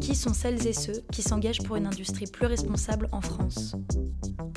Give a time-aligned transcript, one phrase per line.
[0.00, 3.74] Qui sont celles et ceux qui s'engagent pour une industrie plus responsable en France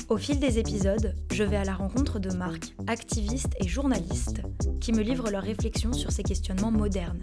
[0.10, 4.42] au fil des épisodes, je vais à la rencontre de marques, activistes et journalistes
[4.82, 7.22] qui me livrent leurs réflexions sur ces questionnements modernes.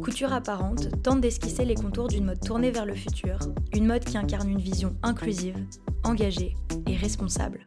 [0.00, 3.40] Couture apparente tente d'esquisser les contours d'une mode tournée vers le futur,
[3.72, 5.56] une mode qui incarne une vision inclusive,
[6.04, 6.54] engagée
[6.86, 7.66] et responsable.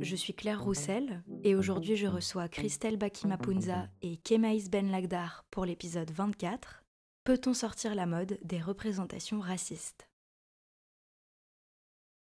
[0.00, 5.64] Je suis Claire Roussel et aujourd'hui je reçois Christelle Bakimapunza et Kemaïs Ben Lagdar pour
[5.64, 6.85] l'épisode 24
[7.26, 10.08] Peut-on sortir la mode des représentations racistes?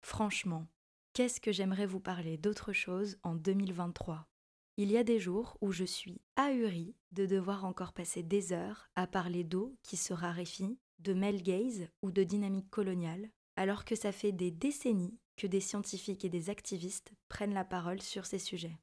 [0.01, 0.69] Franchement,
[1.13, 4.29] Qu'est-ce que j'aimerais vous parler d'autre chose en 2023
[4.77, 8.89] Il y a des jours où je suis ahurie de devoir encore passer des heures
[8.95, 13.97] à parler d'eau qui se raréfie, de male gaze ou de dynamique coloniale, alors que
[13.97, 18.39] ça fait des décennies que des scientifiques et des activistes prennent la parole sur ces
[18.39, 18.79] sujets.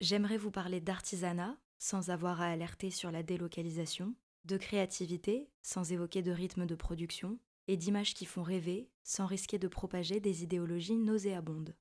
[0.00, 4.14] J'aimerais vous parler d'artisanat sans avoir à alerter sur la délocalisation,
[4.44, 9.58] de créativité sans évoquer de rythme de production, et d'images qui font rêver sans risquer
[9.58, 11.74] de propager des idéologies nauséabondes.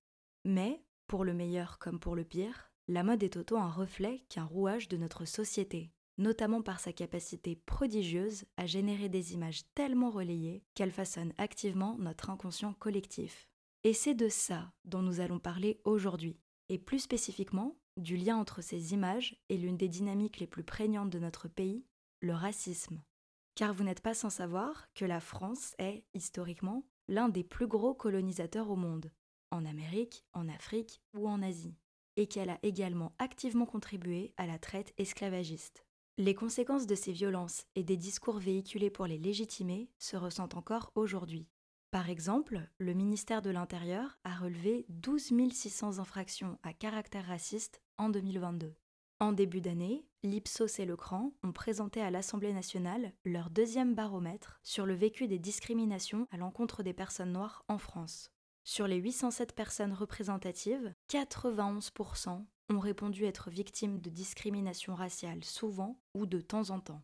[0.45, 4.45] Mais, pour le meilleur comme pour le pire, la mode est autant un reflet qu'un
[4.45, 10.63] rouage de notre société, notamment par sa capacité prodigieuse à générer des images tellement relayées
[10.73, 13.49] qu'elles façonnent activement notre inconscient collectif.
[13.83, 18.61] Et c'est de ça dont nous allons parler aujourd'hui, et plus spécifiquement du lien entre
[18.61, 21.85] ces images et l'une des dynamiques les plus prégnantes de notre pays,
[22.23, 23.03] le racisme
[23.55, 27.93] car vous n'êtes pas sans savoir que la France est, historiquement, l'un des plus gros
[27.93, 29.11] colonisateurs au monde,
[29.51, 31.77] en Amérique, en Afrique ou en Asie,
[32.15, 35.85] et qu'elle a également activement contribué à la traite esclavagiste.
[36.17, 40.91] Les conséquences de ces violences et des discours véhiculés pour les légitimer se ressentent encore
[40.95, 41.47] aujourd'hui.
[41.91, 48.09] Par exemple, le ministère de l'Intérieur a relevé 12 600 infractions à caractère raciste en
[48.09, 48.75] 2022.
[49.23, 54.59] En début d'année, l'Ipsos et le CRAN ont présenté à l'Assemblée nationale leur deuxième baromètre
[54.63, 58.33] sur le vécu des discriminations à l'encontre des personnes noires en France.
[58.65, 66.25] Sur les 807 personnes représentatives, 91% ont répondu être victimes de discrimination raciale souvent ou
[66.25, 67.01] de temps en temps.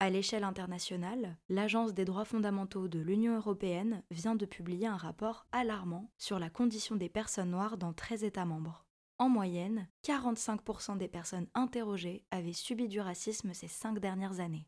[0.00, 5.46] À l'échelle internationale, l'Agence des droits fondamentaux de l'Union européenne vient de publier un rapport
[5.52, 8.89] alarmant sur la condition des personnes noires dans 13 États membres.
[9.20, 14.66] En moyenne, 45% des personnes interrogées avaient subi du racisme ces cinq dernières années.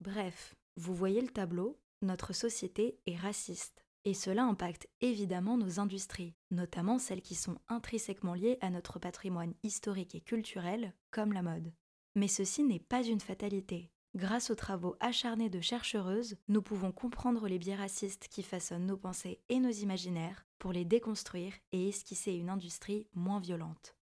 [0.00, 3.86] Bref, vous voyez le tableau, notre société est raciste.
[4.04, 9.54] Et cela impacte évidemment nos industries, notamment celles qui sont intrinsèquement liées à notre patrimoine
[9.62, 11.72] historique et culturel, comme la mode.
[12.16, 13.92] Mais ceci n'est pas une fatalité.
[14.14, 18.96] Grâce aux travaux acharnés de chercheuses, nous pouvons comprendre les biais racistes qui façonnent nos
[18.96, 23.96] pensées et nos imaginaires pour les déconstruire et esquisser une industrie moins violente.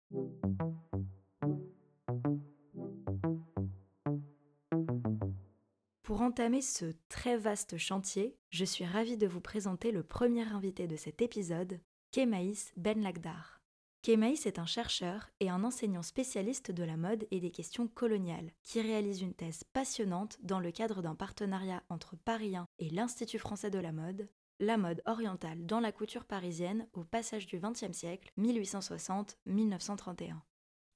[6.02, 10.86] Pour entamer ce très vaste chantier, je suis ravie de vous présenter le premier invité
[10.86, 11.80] de cet épisode,
[12.12, 13.61] Kemaïs Ben Lagdar.
[14.02, 18.50] Kemaïs est un chercheur et un enseignant spécialiste de la mode et des questions coloniales,
[18.64, 23.38] qui réalise une thèse passionnante dans le cadre d'un partenariat entre Paris 1 et l'Institut
[23.38, 27.96] français de la mode, la mode orientale dans la couture parisienne au passage du XXe
[27.96, 30.34] siècle 1860-1931.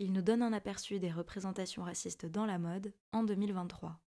[0.00, 4.00] Il nous donne un aperçu des représentations racistes dans la mode en 2023.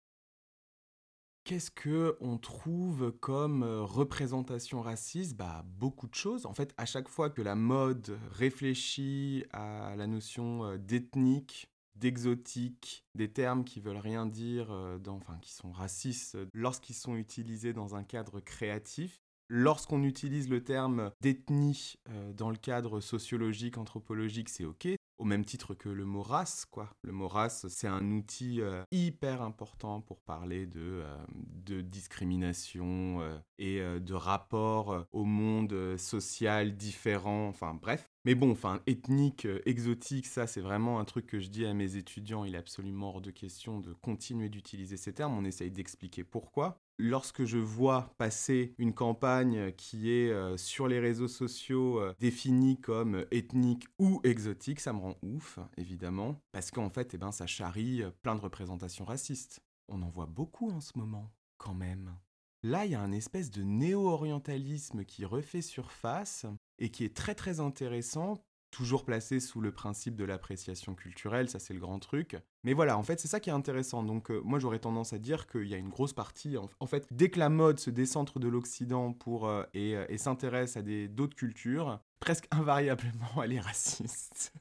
[1.48, 5.38] Qu'est-ce que on trouve comme euh, représentation raciste?
[5.38, 6.46] Bah beaucoup de choses.
[6.46, 13.06] En fait, à chaque fois que la mode réfléchit à la notion euh, d'ethnique, d'exotique,
[13.16, 17.96] des termes qui veulent rien dire, euh, enfin qui sont racistes lorsqu'ils sont utilisés dans
[17.96, 21.96] un cadre créatif, Lorsqu'on utilise le terme d'ethnie
[22.36, 26.90] dans le cadre sociologique, anthropologique, c'est OK au même titre que le mot race, quoi.
[27.04, 33.38] Le mot race, c'est un outil euh, hyper important pour parler de, euh, discrimination euh,
[33.58, 38.10] et de rapport au monde social différent, enfin bref.
[38.28, 41.96] Mais bon, enfin, ethnique, exotique, ça c'est vraiment un truc que je dis à mes
[41.96, 46.26] étudiants, il est absolument hors de question de continuer d'utiliser ces termes, on essaye d'expliquer
[46.26, 52.14] pourquoi lorsque je vois passer une campagne qui est euh, sur les réseaux sociaux euh,
[52.20, 57.32] définie comme ethnique ou exotique, ça me rend ouf, évidemment, parce qu'en fait, eh ben,
[57.32, 59.62] ça charrie euh, plein de représentations racistes.
[59.88, 62.14] On en voit beaucoup en ce moment, quand même.
[62.62, 66.46] Là, il y a un espèce de néo-orientalisme qui refait surface
[66.80, 68.42] et qui est très très intéressant
[68.72, 72.38] toujours placé sous le principe de l'appréciation culturelle, ça c'est le grand truc.
[72.64, 74.04] Mais voilà, en fait, c'est ça qui est intéressant.
[74.04, 76.58] Donc, euh, moi, j'aurais tendance à dire qu'il y a une grosse partie.
[76.58, 80.18] En, fait, dès que la mode se décentre de l'Occident pour euh, et, euh, et
[80.18, 84.54] s'intéresse à d'autres cultures, presque invariablement, elle est raciste.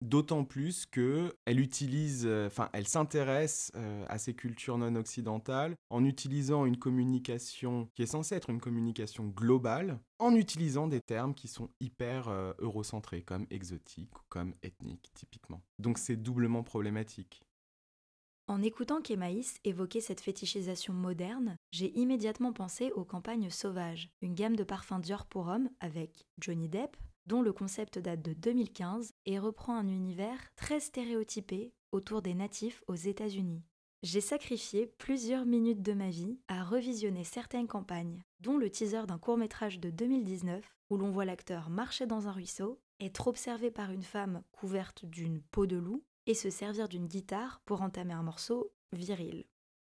[0.00, 5.76] D'autant plus que elle utilise, euh, enfin, elle s'intéresse euh, à ces cultures non occidentales
[5.90, 11.34] en utilisant une communication qui est censée être une communication globale, en utilisant des termes
[11.34, 15.60] qui sont hyper euh, eurocentrés, comme exotique ou comme ethnique, typiquement.
[15.78, 17.42] Donc c'est doublement problématique.
[18.50, 24.56] En écoutant Kémaïs évoquer cette fétichisation moderne, j'ai immédiatement pensé aux campagnes sauvages, une gamme
[24.56, 26.96] de parfums Dior pour hommes avec Johnny Depp,
[27.26, 32.82] dont le concept date de 2015 et reprend un univers très stéréotypé autour des natifs
[32.86, 33.62] aux États-Unis.
[34.02, 39.18] J'ai sacrifié plusieurs minutes de ma vie à revisionner certaines campagnes, dont le teaser d'un
[39.18, 43.90] court métrage de 2019 où l'on voit l'acteur marcher dans un ruisseau, être observé par
[43.92, 48.22] une femme couverte d'une peau de loup et se servir d'une guitare pour entamer un
[48.22, 49.44] morceau viril.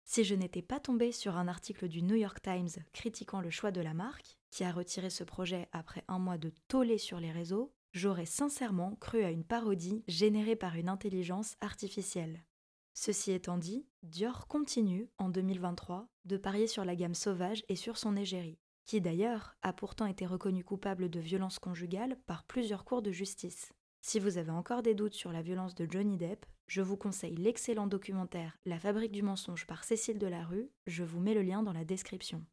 [0.05, 3.71] Si je n'étais pas tombée sur un article du New York Times critiquant le choix
[3.71, 7.33] de la marque, qui a retiré ce projet après un mois de tollé sur les
[7.33, 12.45] réseaux, j'aurais sincèrement cru à une parodie générée par une intelligence artificielle.
[12.93, 17.97] Ceci étant dit, Dior continue, en 2023, de parier sur la gamme sauvage et sur
[17.97, 23.03] son égérie, qui d'ailleurs a pourtant été reconnue coupable de violence conjugale par plusieurs cours
[23.03, 23.73] de justice.
[24.03, 27.37] Si vous avez encore des doutes sur la violence de Johnny Depp, je vous conseille
[27.37, 31.73] l'excellent documentaire La fabrique du mensonge par Cécile Delarue, je vous mets le lien dans
[31.73, 32.45] la description.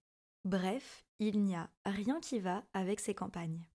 [0.48, 3.68] Bref, il n'y a rien qui va avec ces campagnes.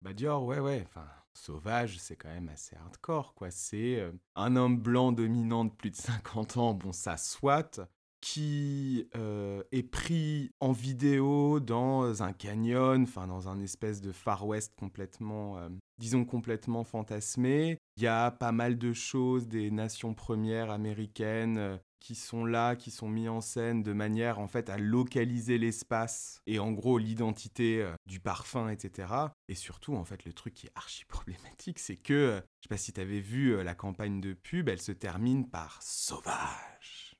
[0.00, 3.50] Bah Dior, ouais, ouais, enfin, sauvage, c'est quand même assez hardcore, quoi.
[3.50, 7.78] C'est euh, un homme blanc dominant de plus de 50 ans, bon, ça soit,
[8.22, 14.46] qui euh, est pris en vidéo dans un canyon, enfin, dans un espèce de Far
[14.46, 15.68] West complètement, euh,
[15.98, 17.76] disons, complètement fantasmé.
[17.98, 22.90] Il y a pas mal de choses des nations premières américaines qui sont là, qui
[22.90, 27.82] sont mis en scène de manière en fait à localiser l'espace et en gros l'identité
[27.82, 29.12] euh, du parfum, etc.
[29.48, 32.68] Et surtout, en fait, le truc qui est archi problématique, c'est que, euh, je sais
[32.68, 37.16] pas si tu avais vu euh, la campagne de pub, elle se termine par sauvage.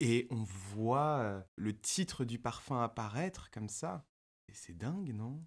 [0.00, 4.04] Et on voit le titre du parfum apparaître comme ça.
[4.48, 5.42] Et c'est dingue, non?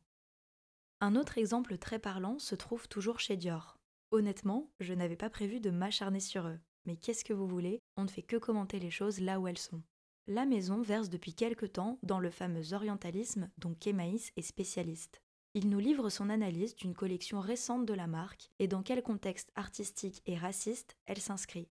[1.02, 3.78] Un autre exemple très parlant se trouve toujours chez Dior.
[4.12, 6.60] Honnêtement, je n'avais pas prévu de m'acharner sur eux.
[6.90, 7.84] Mais qu'est-ce que vous voulez?
[7.98, 9.84] On ne fait que commenter les choses là où elles sont.
[10.26, 15.22] La maison verse depuis quelque temps dans le fameux orientalisme dont Kemaïs est spécialiste.
[15.54, 19.52] Il nous livre son analyse d'une collection récente de la marque et dans quel contexte
[19.54, 21.70] artistique et raciste elle s'inscrit.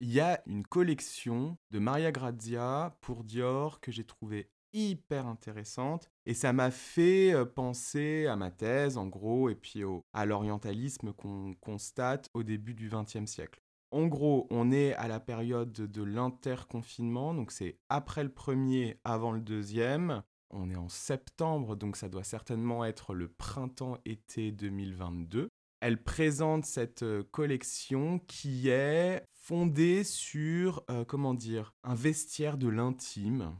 [0.00, 6.10] Il y a une collection de Maria Grazia pour Dior que j'ai trouvée hyper intéressante
[6.24, 9.82] et ça m'a fait euh, penser à ma thèse en gros et puis
[10.14, 13.60] à l'orientalisme qu'on constate au début du XXe siècle.
[13.92, 19.32] En gros, on est à la période de l'interconfinement, donc c'est après le premier, avant
[19.32, 20.22] le deuxième.
[20.50, 25.48] On est en septembre, donc ça doit certainement être le printemps-été 2022.
[25.80, 32.68] Elle présente cette euh, collection qui est fondée sur, euh, comment dire, un vestiaire de
[32.68, 33.56] l'intime,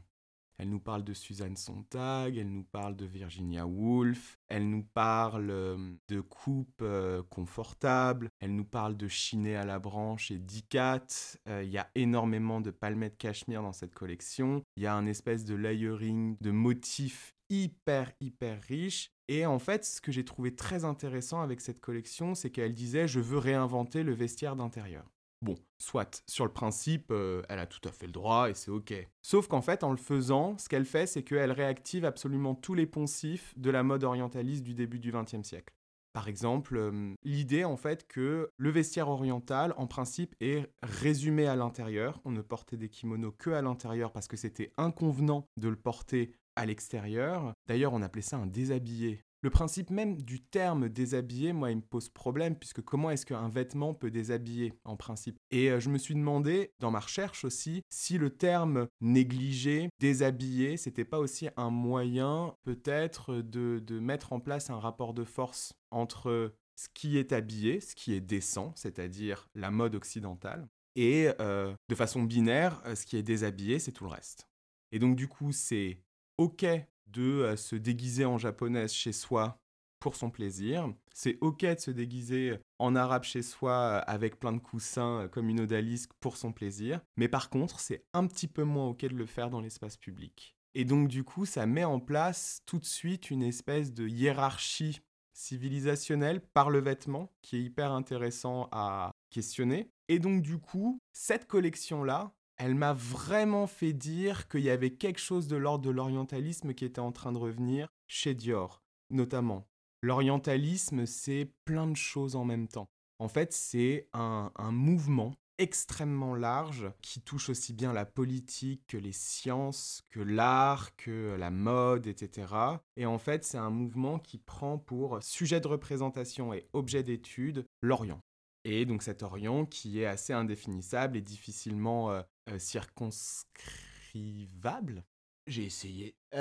[0.61, 5.49] elle nous parle de Suzanne Sontag, elle nous parle de Virginia Woolf, elle nous parle
[5.49, 11.07] euh, de coupes euh, confortables, elle nous parle de chiné à la branche et d'icat.
[11.47, 14.61] Euh, il y a énormément de palmettes cachemire dans cette collection.
[14.75, 19.09] Il y a un espèce de layering de motifs hyper hyper riche.
[19.29, 23.07] Et en fait, ce que j'ai trouvé très intéressant avec cette collection, c'est qu'elle disait
[23.07, 25.09] je veux réinventer le vestiaire d'intérieur.
[25.41, 28.69] Bon, soit, sur le principe, euh, elle a tout à fait le droit et c'est
[28.69, 28.93] ok.
[29.23, 32.85] Sauf qu'en fait, en le faisant, ce qu'elle fait, c'est qu'elle réactive absolument tous les
[32.85, 35.73] poncifs de la mode orientaliste du début du XXe siècle.
[36.13, 41.55] Par exemple, euh, l'idée en fait que le vestiaire oriental, en principe, est résumé à
[41.55, 42.19] l'intérieur.
[42.25, 46.33] On ne portait des kimonos que à l'intérieur parce que c'était inconvenant de le porter
[46.57, 47.53] à l'extérieur.
[47.67, 51.81] D'ailleurs, on appelait ça un déshabillé le principe même du terme déshabiller, moi, il me
[51.81, 55.37] pose problème, puisque comment est-ce qu'un vêtement peut déshabiller, en principe?
[55.49, 60.77] Et euh, je me suis demandé, dans ma recherche aussi, si le terme négligé, déshabiller,
[60.77, 66.53] c'était pas aussi un moyen, peut-être, de, mettre en place un rapport de force entre
[66.75, 71.95] ce qui est habillé, ce qui est décent, c'est-à-dire la mode occidentale, et euh, de
[71.95, 74.47] façon binaire, euh, ce qui est déshabillé, c'est tout le reste?
[74.91, 75.99] Et donc, du coup, c'est
[76.37, 76.65] OK
[77.07, 79.59] de se déguiser en japonaise chez soi
[79.99, 80.91] pour son plaisir.
[81.13, 85.61] C'est ok de se déguiser en arabe chez soi avec plein de coussins comme une
[85.61, 87.01] odalisque pour son plaisir.
[87.17, 90.55] Mais par contre, c'est un petit peu moins ok de le faire dans l'espace public.
[90.73, 95.01] Et donc du coup, ça met en place tout de suite une espèce de hiérarchie
[95.33, 99.91] civilisationnelle par le vêtement qui est hyper intéressant à questionner.
[100.07, 105.19] Et donc du coup, cette collection-là, elle m'a vraiment fait dire qu'il y avait quelque
[105.19, 109.65] chose de l'ordre de l'orientalisme qui était en train de revenir chez Dior, notamment.
[110.03, 112.87] L'orientalisme, c'est plein de choses en même temps.
[113.17, 119.11] En fait, c'est un, mouvement extrêmement large qui touche aussi bien la politique que les
[119.11, 122.53] sciences, que l'art, que la mode, etc.
[122.95, 127.65] Et en fait, c'est un mouvement qui prend pour sujet de représentation et objet d'étude
[127.81, 128.21] l'Orient.
[128.63, 135.03] Et donc cet Orient qui est assez indéfinissable et difficilement euh, euh, circonscrivable?
[135.47, 136.15] J'ai essayé.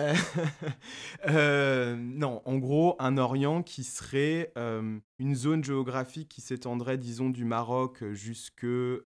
[1.28, 7.28] Euh, non, en gros, un Orient qui serait euh, une zone géographique qui s'étendrait, disons,
[7.28, 8.66] du Maroc jusque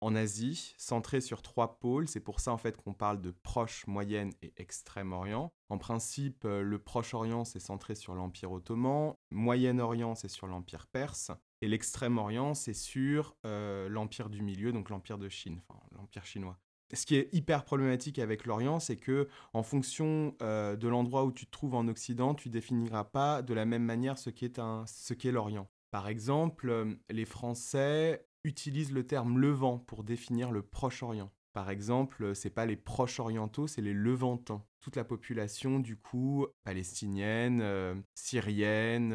[0.01, 2.09] en Asie, centrée sur trois pôles.
[2.09, 5.53] C'est pour ça, en fait, qu'on parle de Proche, Moyenne et Extrême-Orient.
[5.69, 9.15] En principe, le Proche-Orient, c'est centré sur l'Empire ottoman.
[9.31, 11.31] Moyen-Orient, c'est sur l'Empire perse.
[11.61, 16.59] Et l'Extrême-Orient, c'est sur l'Empire du Milieu, donc l'Empire de Chine, enfin l'Empire chinois
[16.93, 21.33] ce qui est hyper problématique avec l'Orient, c'est que en fonction euh, de l'endroit où
[21.33, 25.69] tu te trouves en Occident, tu définiras pas de la même manière ce qu'est l'Orient.
[25.91, 31.31] Par exemple, euh, les Français utilisent le terme Levant pour définir le Proche-Orient.
[31.53, 34.65] Par exemple, c'est pas les proches orientaux, c'est les levantins.
[34.81, 39.15] Toute la population, du coup, palestinienne, euh, syrienne,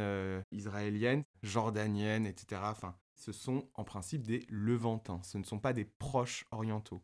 [0.51, 2.61] israélienne, jordanienne, etc.
[2.65, 5.19] Enfin, ce sont en principe des levantins.
[5.23, 7.01] Ce ne sont pas des proches orientaux.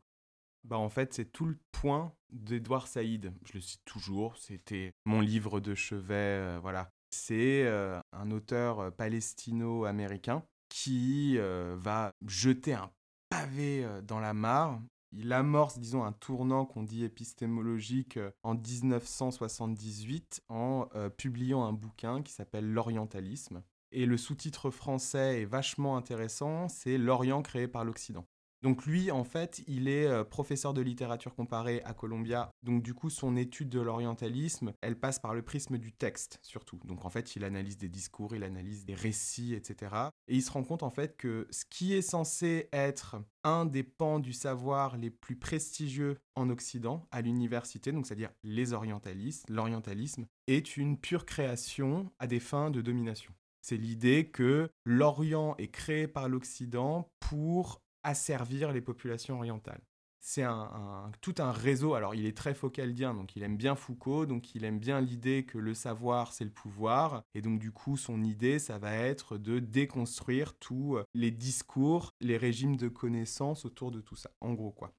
[0.64, 3.34] Bah en fait, c'est tout le point d'Edouard Saïd.
[3.46, 6.90] Je le cite toujours, c'était mon livre de chevet, euh, voilà.
[7.12, 12.90] C'est euh, un auteur euh, palestino-américain qui va jeter un
[13.30, 14.82] pavé dans la mare.
[15.12, 22.34] Il amorce, disons, un tournant qu'on dit épistémologique en 1978 en publiant un bouquin qui
[22.34, 23.62] s'appelle L'orientalisme.
[23.92, 28.26] Et le sous-titre français est vachement intéressant, c'est L'Orient créé par l'Occident.
[28.64, 32.50] Donc lui, en fait, il est euh, professeur de littérature comparée à Columbia.
[32.64, 36.80] Donc du coup, son étude de l'orientalisme, elle passe par le prisme du texte surtout.
[36.86, 39.94] Donc en fait, il analyse des discours, il analyse des récits, etc.
[40.30, 43.84] Et il se rend compte en fait que ce qui est censé être un des
[43.84, 50.26] pans du savoir les plus prestigieux en Occident, à l'université, donc c'est-à-dire les orientalistes, l'orientalisme,
[50.48, 53.34] est une pure création à des fins de domination.
[53.62, 59.82] C'est l'idée que l'Orient est créé par l'Occident pour asservir les populations orientales.
[60.26, 64.26] C'est un, tout un réseau, alors il est très focaldien, donc il aime bien Foucault,
[64.26, 67.98] donc il aime bien l'idée que le savoir c'est le pouvoir, et donc du coup
[67.98, 73.92] son idée ça va être de déconstruire tous les discours, les régimes de connaissances autour
[73.92, 74.94] de tout ça, en gros quoi.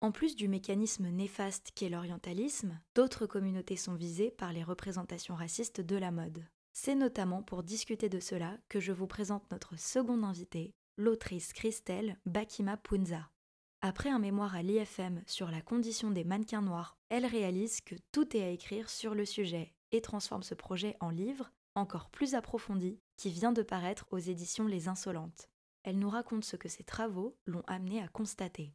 [0.00, 5.80] En plus du mécanisme néfaste qu'est l'orientalisme, d'autres communautés sont visées par les représentations racistes
[5.80, 6.44] de la mode.
[6.72, 12.18] C'est notamment pour discuter de cela que je vous présente notre second invité, l'autrice Christelle
[12.26, 13.30] Bakima Punza.
[13.80, 18.36] Après un mémoire à l'IFM sur la condition des mannequins noirs, elle réalise que tout
[18.36, 23.00] est à écrire sur le sujet et transforme ce projet en livre encore plus approfondi
[23.16, 25.48] qui vient de paraître aux éditions Les Insolentes.
[25.84, 28.74] Elle nous raconte ce que ses travaux l'ont amené à constater.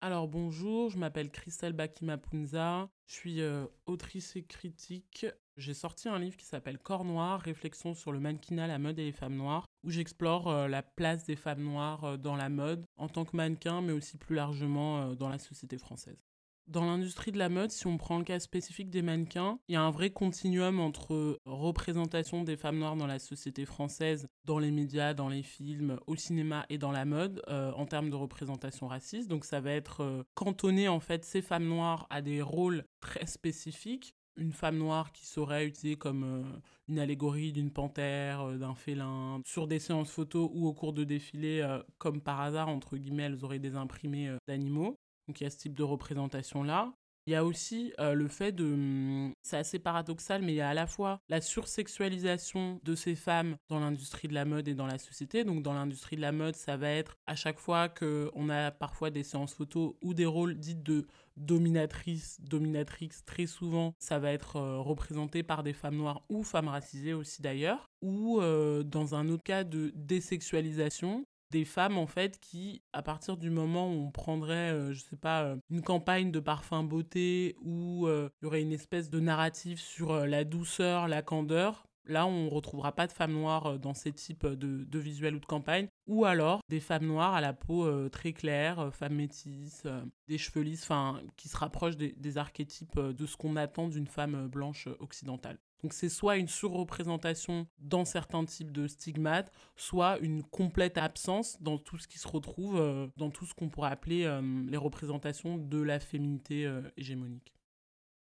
[0.00, 5.26] Alors bonjour, je m'appelle Christelle Bakima Punza, je suis euh, autrice et critique
[5.58, 9.04] j'ai sorti un livre qui s'appelle Corps noir, réflexion sur le mannequinat, la mode et
[9.04, 12.84] les femmes noires, où j'explore euh, la place des femmes noires euh, dans la mode
[12.96, 16.18] en tant que mannequin, mais aussi plus largement euh, dans la société française.
[16.66, 19.76] Dans l'industrie de la mode, si on prend le cas spécifique des mannequins, il y
[19.76, 24.70] a un vrai continuum entre représentation des femmes noires dans la société française, dans les
[24.70, 29.30] médias, dans les films, au cinéma et dans la mode, en termes de représentation raciste.
[29.30, 34.14] Donc ça va être cantonner en fait ces femmes noires à des rôles très spécifiques
[34.38, 39.40] une femme noire qui serait utilisée comme euh, une allégorie d'une panthère, euh, d'un félin,
[39.44, 43.24] sur des séances photos ou au cours de défilés, euh, comme par hasard, entre guillemets,
[43.24, 44.98] elles auraient des imprimés d'animaux.
[45.26, 46.92] Donc il y a ce type de représentation-là.
[47.28, 48.64] Il y a aussi le fait de...
[48.64, 53.14] Hum, c'est assez paradoxal, mais il y a à la fois la sursexualisation de ces
[53.14, 55.44] femmes dans l'industrie de la mode et dans la société.
[55.44, 59.10] Donc dans l'industrie de la mode, ça va être à chaque fois qu'on a parfois
[59.10, 61.06] des séances photos ou des rôles dits de
[61.38, 66.68] dominatrice, dominatrix, très souvent, ça va être euh, représenté par des femmes noires ou femmes
[66.68, 72.38] racisées aussi d'ailleurs, ou euh, dans un autre cas de désexualisation, des femmes en fait
[72.40, 76.40] qui, à partir du moment où on prendrait, euh, je sais pas, une campagne de
[76.40, 81.84] parfum beauté où il y aurait une espèce de narratif sur la douceur, la candeur,
[82.08, 85.46] Là, on retrouvera pas de femmes noires dans ces types de, de visuels ou de
[85.46, 89.86] campagnes, ou alors des femmes noires à la peau très claire, femmes métisses,
[90.26, 94.48] des cheveux lisses, enfin, qui se rapprochent des archétypes de ce qu'on attend d'une femme
[94.48, 95.58] blanche occidentale.
[95.82, 101.78] Donc c'est soit une surreprésentation dans certains types de stigmates, soit une complète absence dans
[101.78, 105.56] tout ce qui se retrouve, euh, dans tout ce qu'on pourrait appeler euh, les représentations
[105.56, 107.54] de la féminité euh, hégémonique.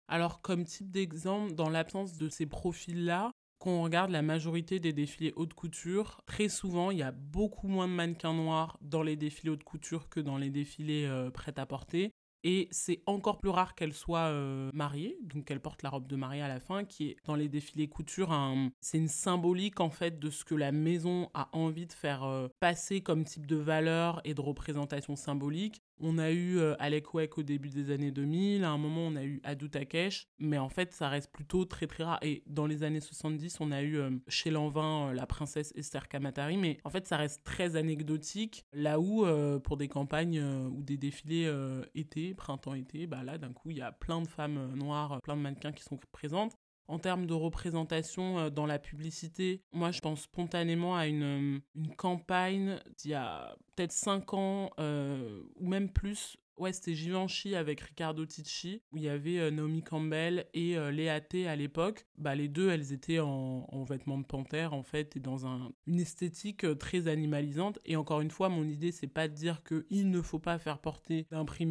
[0.08, 4.94] Alors comme type d'exemple, dans l'absence de ces profils-là, quand on regarde la majorité des
[4.94, 9.16] défilés haute couture, très souvent il y a beaucoup moins de mannequins noirs dans les
[9.16, 12.12] défilés haute couture que dans les défilés prêt-à-porter.
[12.44, 16.16] Et c'est encore plus rare qu'elle soit euh, mariée, donc qu'elle porte la robe de
[16.16, 18.34] mariée à la fin, qui est dans les défilés couture,
[18.80, 22.48] c'est une symbolique en fait de ce que la maison a envie de faire euh,
[22.60, 25.82] passer comme type de valeur et de représentation symbolique.
[26.00, 29.24] On a eu euh, Alec au début des années 2000, à un moment on a
[29.24, 32.20] eu Adu Takesh, mais en fait ça reste plutôt très très rare.
[32.22, 36.08] Et dans les années 70, on a eu euh, chez Lanvin euh, la princesse Esther
[36.08, 38.66] Kamatari, mais en fait ça reste très anecdotique.
[38.74, 39.26] Là où
[39.64, 41.52] pour des campagnes ou des défilés
[41.96, 45.42] été, printemps-été, bah là d'un coup il y a plein de femmes noires, plein de
[45.42, 46.58] mannequins qui sont présentes.
[46.88, 51.60] En termes de représentation euh, dans la publicité, moi je pense spontanément à une, euh,
[51.76, 57.56] une campagne d'il y a peut-être 5 ans euh, ou même plus Ouais, c'était Givenchy
[57.56, 61.56] avec Riccardo Ticci, où il y avait euh, Naomi Campbell et euh, Léa T à
[61.56, 62.08] l'époque.
[62.18, 66.00] Bah, les deux, elles étaient en, vêtements de panthère, en fait, et dans un, une
[66.00, 67.78] esthétique euh, très animalisante.
[67.86, 70.80] Et encore une fois, mon idée, c'est pas de dire qu'il ne faut pas faire
[70.80, 71.28] porter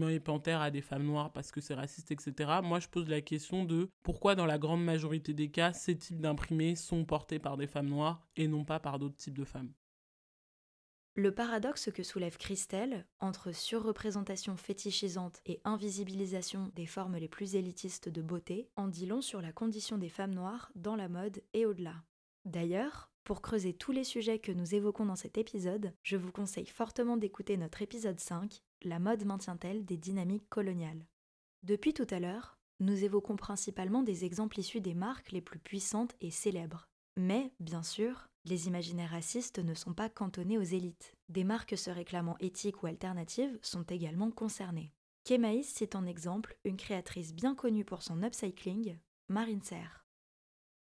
[0.08, 2.60] et panthère à des femmes noires parce que c'est raciste, etc.
[2.62, 6.20] Moi, je pose la question de pourquoi, dans la grande majorité des cas, ces types
[6.20, 9.72] d'imprimés sont portés par des femmes noires et non pas par d'autres types de femmes.
[11.18, 18.10] Le paradoxe que soulève Christelle entre surreprésentation fétichisante et invisibilisation des formes les plus élitistes
[18.10, 21.64] de beauté en dit long sur la condition des femmes noires dans la mode et
[21.64, 21.94] au-delà.
[22.44, 26.66] D'ailleurs, pour creuser tous les sujets que nous évoquons dans cet épisode, je vous conseille
[26.66, 31.06] fortement d'écouter notre épisode 5, La mode maintient-elle des dynamiques coloniales?
[31.62, 36.14] Depuis tout à l'heure, nous évoquons principalement des exemples issus des marques les plus puissantes
[36.20, 36.90] et célèbres.
[37.16, 41.14] Mais, bien sûr, les imaginaires racistes ne sont pas cantonnés aux élites.
[41.28, 44.92] Des marques se réclamant éthiques ou alternatives sont également concernées.
[45.24, 48.98] Kemaïs cite en exemple une créatrice bien connue pour son upcycling,
[49.28, 50.06] Marine Serre.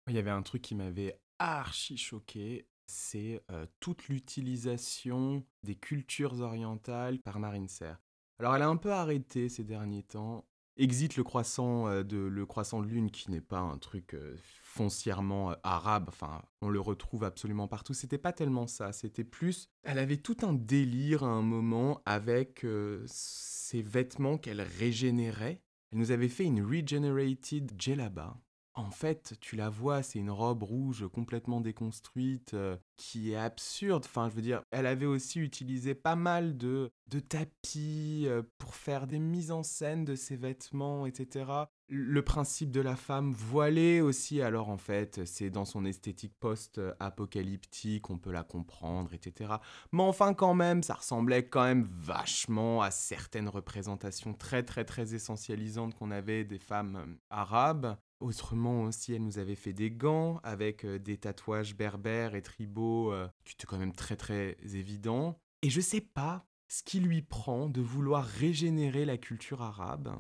[0.09, 6.41] Il y avait un truc qui m'avait archi choqué, c'est euh, toute l'utilisation des cultures
[6.41, 8.03] orientales par Marine Serre.
[8.41, 10.45] Alors elle a un peu arrêté ces derniers temps.
[10.79, 14.37] Exit le croissant euh, de le croissant de lune qui n'est pas un truc euh,
[14.63, 17.93] foncièrement euh, arabe, enfin, on le retrouve absolument partout.
[17.93, 19.69] C'était pas tellement ça, c'était plus.
[19.83, 22.65] Elle avait tout un délire à un moment avec
[23.07, 25.61] ses vêtements qu'elle régénérait.
[25.91, 28.39] Elle nous avait fait une regenerated djellaba.
[28.75, 34.05] En fait, tu la vois, c'est une robe rouge complètement déconstruite, euh, qui est absurde.
[34.07, 38.27] Enfin, je veux dire, elle avait aussi utilisé pas mal de, de tapis
[38.59, 43.35] pour faire des mises en scène de ses vêtements, etc le principe de la femme
[43.35, 49.53] voilée aussi, alors en fait, c'est dans son esthétique post-apocalyptique, on peut la comprendre, etc.
[49.93, 55.15] Mais enfin, quand même, ça ressemblait quand même vachement à certaines représentations très, très, très
[55.15, 57.99] essentialisantes qu'on avait des femmes euh, arabes.
[58.21, 63.13] Autrement aussi, elle nous avait fait des gants avec euh, des tatouages berbères et tribaux
[63.13, 65.39] euh, qui étaient quand même très, très évidents.
[65.61, 70.17] Et je sais pas ce qui lui prend de vouloir régénérer la culture arabe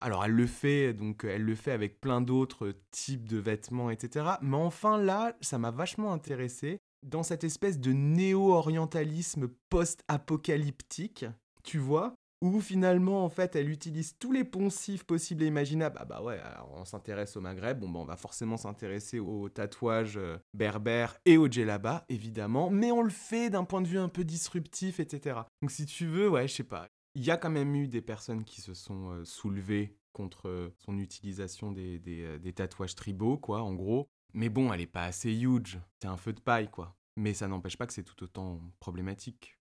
[0.00, 4.26] alors elle le fait, donc elle le fait avec plein d'autres types de vêtements, etc.
[4.42, 11.26] Mais enfin là, ça m'a vachement intéressé dans cette espèce de néo-orientalisme post-apocalyptique,
[11.62, 15.98] tu vois, où finalement en fait elle utilise tous les poncifs possibles et imaginables.
[16.00, 16.38] Ah bah ouais,
[16.74, 21.36] on s'intéresse au Maghreb, bon bah on va forcément s'intéresser aux tatouages euh, berbères et
[21.36, 25.40] au djellaba évidemment, mais on le fait d'un point de vue un peu disruptif, etc.
[25.62, 28.02] Donc si tu veux, ouais, je sais pas, il y a quand même eu des
[28.02, 33.36] personnes qui se sont euh, soulevées contre euh, son utilisation des, euh, des, tatouages tribaux,
[33.36, 34.08] quoi, en gros.
[34.32, 35.80] Mais bon, elle est pas assez huge.
[36.00, 36.96] C'est un feu de paille, quoi.
[37.16, 39.58] Mais ça n'empêche pas que c'est tout autant problématique.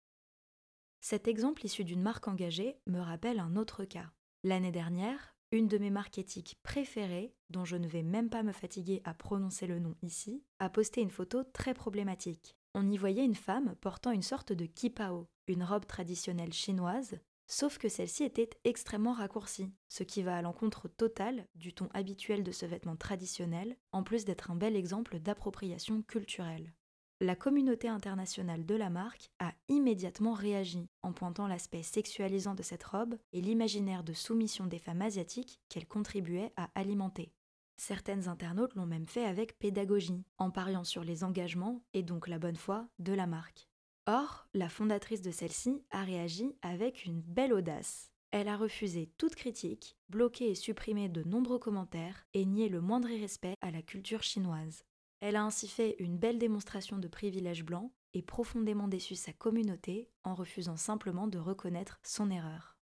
[1.01, 4.11] Cet exemple issu d'une marque engagée me rappelle un autre cas.
[4.45, 8.53] L'année dernière, une de mes marques éthiques préférées, dont je ne vais même pas me
[8.53, 12.57] fatiguer à prononcer le nom ici, a posté une photo très problématique.
[12.75, 17.79] On y voyait une femme portant une sorte de kipao, une robe traditionnelle chinoise, sauf
[17.79, 22.53] que celle-ci était extrêmement raccourcie, ce qui va à l'encontre totale du ton habituel de
[22.53, 26.73] ce vêtement traditionnel, en plus d'être un bel exemple d'appropriation culturelle.
[27.21, 32.85] La communauté internationale de la marque a immédiatement réagi en pointant l'aspect sexualisant de cette
[32.85, 37.33] robe et l'imaginaire de soumission des femmes asiatiques qu'elle contribuait à alimenter.
[37.77, 42.39] Certaines internautes l'ont même fait avec pédagogie, en pariant sur les engagements et donc la
[42.39, 43.69] bonne foi de la marque.
[44.11, 48.11] Or, la fondatrice de celle-ci a réagi avec une belle audace.
[48.31, 53.09] Elle a refusé toute critique, bloqué et supprimé de nombreux commentaires et nié le moindre
[53.09, 54.83] respect à la culture chinoise.
[55.21, 60.09] Elle a ainsi fait une belle démonstration de privilège blanc et profondément déçu sa communauté
[60.25, 62.79] en refusant simplement de reconnaître son erreur.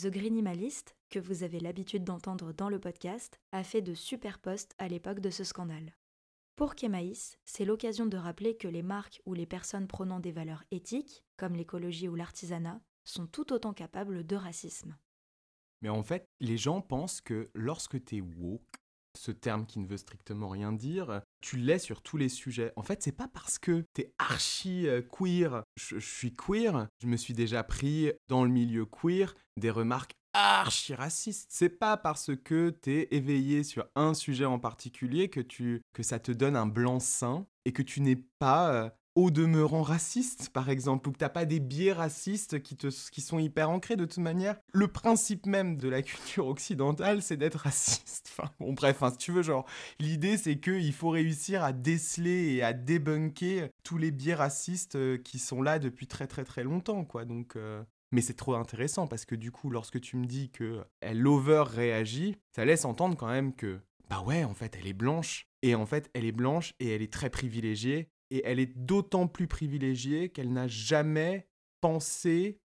[0.00, 4.76] The Greenimalist, que vous avez l'habitude d'entendre dans le podcast, a fait de super posts
[4.78, 5.96] à l'époque de ce scandale.
[6.60, 10.62] Pour Kemaïs, c'est l'occasion de rappeler que les marques ou les personnes prônant des valeurs
[10.70, 14.94] éthiques, comme l'écologie ou l'artisanat, sont tout autant capables de racisme.
[15.80, 18.76] Mais en fait, les gens pensent que lorsque tu es woke,
[19.16, 22.74] ce terme qui ne veut strictement rien dire, tu l'es sur tous les sujets.
[22.76, 27.06] En fait, c'est pas parce que tu es archi euh, queer, je, suis queer, je
[27.06, 31.48] me suis déjà pris dans le milieu queer des remarques archi racistes.
[31.50, 36.02] C'est pas parce que tu es éveillé sur un sujet en particulier que tu que
[36.02, 40.70] ça te donne un blanc-seing et que tu n'es pas euh, au demeurant raciste, par
[40.70, 44.04] exemple, ou que t'as pas des biais racistes qui, te, qui sont hyper ancrés de
[44.04, 44.56] toute manière.
[44.72, 48.30] Le principe même de la culture occidentale, c'est d'être raciste.
[48.40, 49.66] Enfin, bon, bref, hein, si tu veux, genre,
[49.98, 55.18] l'idée, c'est qu'il faut réussir à déceler et à débunker tous les biais racistes euh,
[55.18, 57.24] qui sont là depuis très très très longtemps, quoi.
[57.24, 60.84] Donc, euh, Mais c'est trop intéressant parce que du coup, lorsque tu me dis que
[61.00, 64.92] elle over réagit, ça laisse entendre quand même que bah ouais, en fait, elle est
[64.92, 65.46] blanche.
[65.62, 69.28] Et en fait, elle est blanche et elle est très privilégiée et elle est d'autant
[69.28, 71.46] plus privilégiée qu'elle n'a jamais
[71.80, 72.58] pensé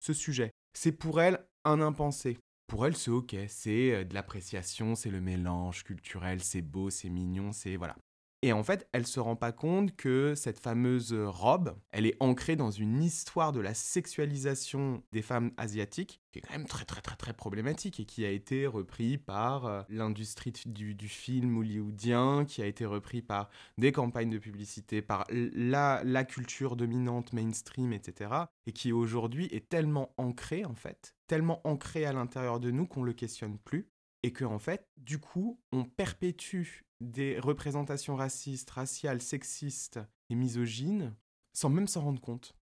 [0.00, 0.50] ce sujet.
[0.74, 2.38] C'est pour elle un impensé.
[2.66, 7.08] Pour elle, c'est ok, c'est euh, de l'appréciation, c'est le mélange culturel, c'est beau, c'est
[7.08, 7.96] mignon, c'est voilà.
[8.42, 12.56] Et en fait, elle se rend pas compte que cette fameuse robe, elle est ancrée
[12.56, 17.02] dans une histoire de la sexualisation des femmes asiatiques, qui est quand même très très
[17.02, 22.62] très très problématique et qui a été repris par euh, l'industrie du, film hollywoodien, qui
[22.62, 28.30] a été repris par des campagnes de publicité, par la, la culture dominante mainstream, etc.
[28.66, 33.02] Et qui aujourd'hui est tellement ancrée en fait, tellement ancrée à l'intérieur de nous qu'on
[33.02, 33.90] le questionne plus
[34.22, 41.14] et que en fait, du coup, on perpétue des représentations racistes, raciales, sexistes et misogynes
[41.52, 42.54] sans même s'en rendre compte.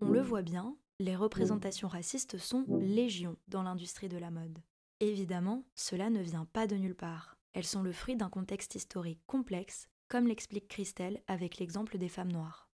[0.00, 4.58] On le voit bien, les représentations racistes sont légion dans l'industrie de la mode.
[5.00, 7.36] Évidemment, cela ne vient pas de nulle part.
[7.52, 12.32] Elles sont le fruit d'un contexte historique complexe, comme l'explique Christelle avec l'exemple des femmes
[12.32, 12.73] noires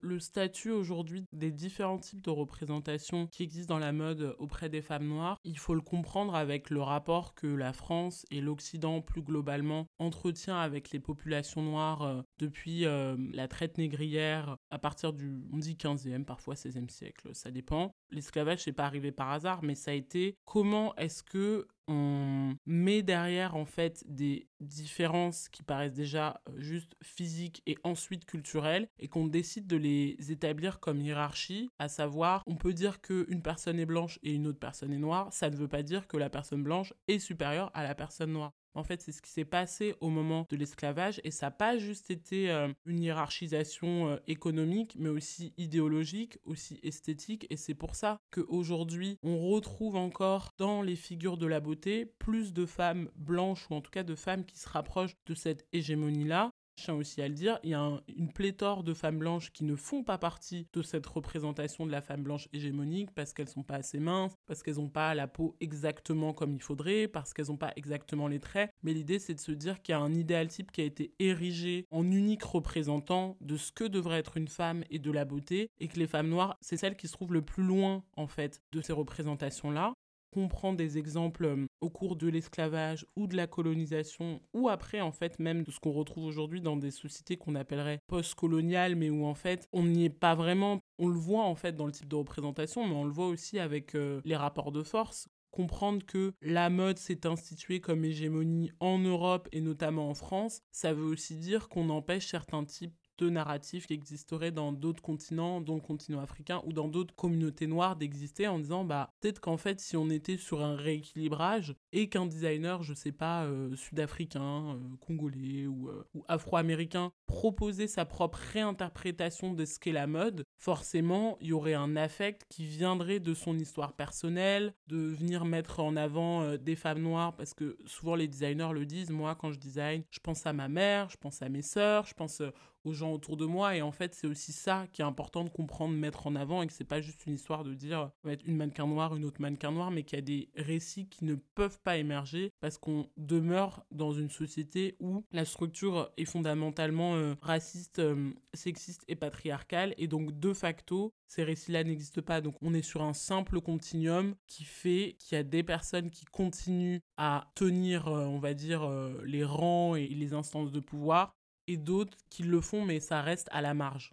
[0.00, 4.82] le statut aujourd'hui des différents types de représentations qui existent dans la mode auprès des
[4.82, 9.22] femmes noires, il faut le comprendre avec le rapport que la France et l'Occident plus
[9.22, 15.44] globalement entretient avec les populations noires euh, depuis euh, la traite négrière à partir du,
[15.52, 17.94] on dit 15e, parfois 16e siècle, ça dépend.
[18.10, 23.02] L'esclavage n'est pas arrivé par hasard, mais ça a été comment est-ce que on met
[23.02, 29.08] derrière en fait des différences qui paraissent déjà euh, juste physiques et ensuite culturelles et
[29.08, 33.86] qu'on décide de les établir comme hiérarchie, à savoir on peut dire qu'une personne est
[33.86, 36.62] blanche et une autre personne est noire, ça ne veut pas dire que la personne
[36.62, 38.52] blanche est supérieure à la personne noire.
[38.76, 41.78] En fait, c'est ce qui s'est passé au moment de l'esclavage et ça n'a pas
[41.78, 47.46] juste été euh, une hiérarchisation euh, économique, mais aussi idéologique, aussi esthétique.
[47.48, 52.52] Et c'est pour ça qu'aujourd'hui, on retrouve encore dans les figures de la beauté plus
[52.52, 56.52] de femmes blanches ou en tout cas de femmes qui se rapprochent de cette hégémonie-là
[56.76, 59.64] je tiens aussi à le dire, il y a une pléthore de femmes blanches qui
[59.64, 63.62] ne font pas partie de cette représentation de la femme blanche hégémonique parce qu'elles sont
[63.62, 67.46] pas assez minces, parce qu'elles n'ont pas la peau exactement comme il faudrait, parce qu'elles
[67.48, 68.70] n'ont pas exactement les traits.
[68.82, 71.12] Mais l'idée, c'est de se dire qu'il y a un idéal type qui a été
[71.18, 75.70] érigé en unique représentant de ce que devrait être une femme et de la beauté,
[75.80, 78.62] et que les femmes noires, c'est celles qui se trouvent le plus loin, en fait,
[78.72, 79.94] de ces représentations-là
[80.36, 85.00] on prend des exemples euh, au cours de l'esclavage ou de la colonisation, ou après
[85.00, 89.10] en fait même de ce qu'on retrouve aujourd'hui dans des sociétés qu'on appellerait post-coloniales, mais
[89.10, 90.80] où en fait on n'y est pas vraiment.
[90.98, 93.58] On le voit en fait dans le type de représentation, mais on le voit aussi
[93.58, 98.98] avec euh, les rapports de force comprendre que la mode s'est instituée comme hégémonie en
[98.98, 103.86] Europe et notamment en France, ça veut aussi dire qu'on empêche certains types de narratifs
[103.86, 108.48] qui existeraient dans d'autres continents, dont le continent africain ou dans d'autres communautés noires d'exister
[108.48, 112.82] en disant bah peut-être qu'en fait si on était sur un rééquilibrage et qu'un designer,
[112.82, 119.54] je sais pas, euh, sud-africain, euh, congolais ou, euh, ou afro-américain proposait sa propre réinterprétation
[119.54, 123.58] de ce qu'est la mode, forcément, il y aurait un affect qui viendrait de son
[123.58, 128.72] histoire personnelle, de venir mettre en avant des femmes noires, parce que souvent les designers
[128.72, 131.62] le disent, moi quand je design, je pense à ma mère, je pense à mes
[131.62, 132.42] sœurs, je pense
[132.86, 133.76] aux gens autour de moi.
[133.76, 136.66] Et en fait, c'est aussi ça qui est important de comprendre, mettre en avant, et
[136.66, 139.24] que c'est pas juste une histoire de dire on va être une mannequin noire, une
[139.24, 142.78] autre mannequin noire, mais qu'il y a des récits qui ne peuvent pas émerger parce
[142.78, 149.16] qu'on demeure dans une société où la structure est fondamentalement euh, raciste, euh, sexiste et
[149.16, 149.94] patriarcale.
[149.98, 152.40] Et donc, de facto, ces récits-là n'existent pas.
[152.40, 156.24] Donc, on est sur un simple continuum qui fait qu'il y a des personnes qui
[156.24, 158.88] continuent à tenir, euh, on va dire,
[159.24, 161.34] les rangs et les instances de pouvoir
[161.66, 164.12] et d'autres qui le font, mais ça reste à la marge.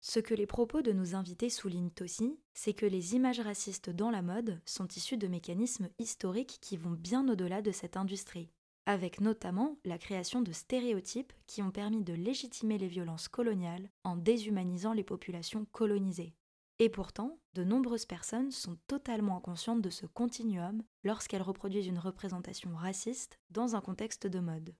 [0.00, 4.10] Ce que les propos de nos invités soulignent aussi, c'est que les images racistes dans
[4.10, 8.50] la mode sont issues de mécanismes historiques qui vont bien au-delà de cette industrie,
[8.84, 14.16] avec notamment la création de stéréotypes qui ont permis de légitimer les violences coloniales en
[14.16, 16.34] déshumanisant les populations colonisées.
[16.80, 22.74] Et pourtant, de nombreuses personnes sont totalement inconscientes de ce continuum lorsqu'elles reproduisent une représentation
[22.74, 24.74] raciste dans un contexte de mode.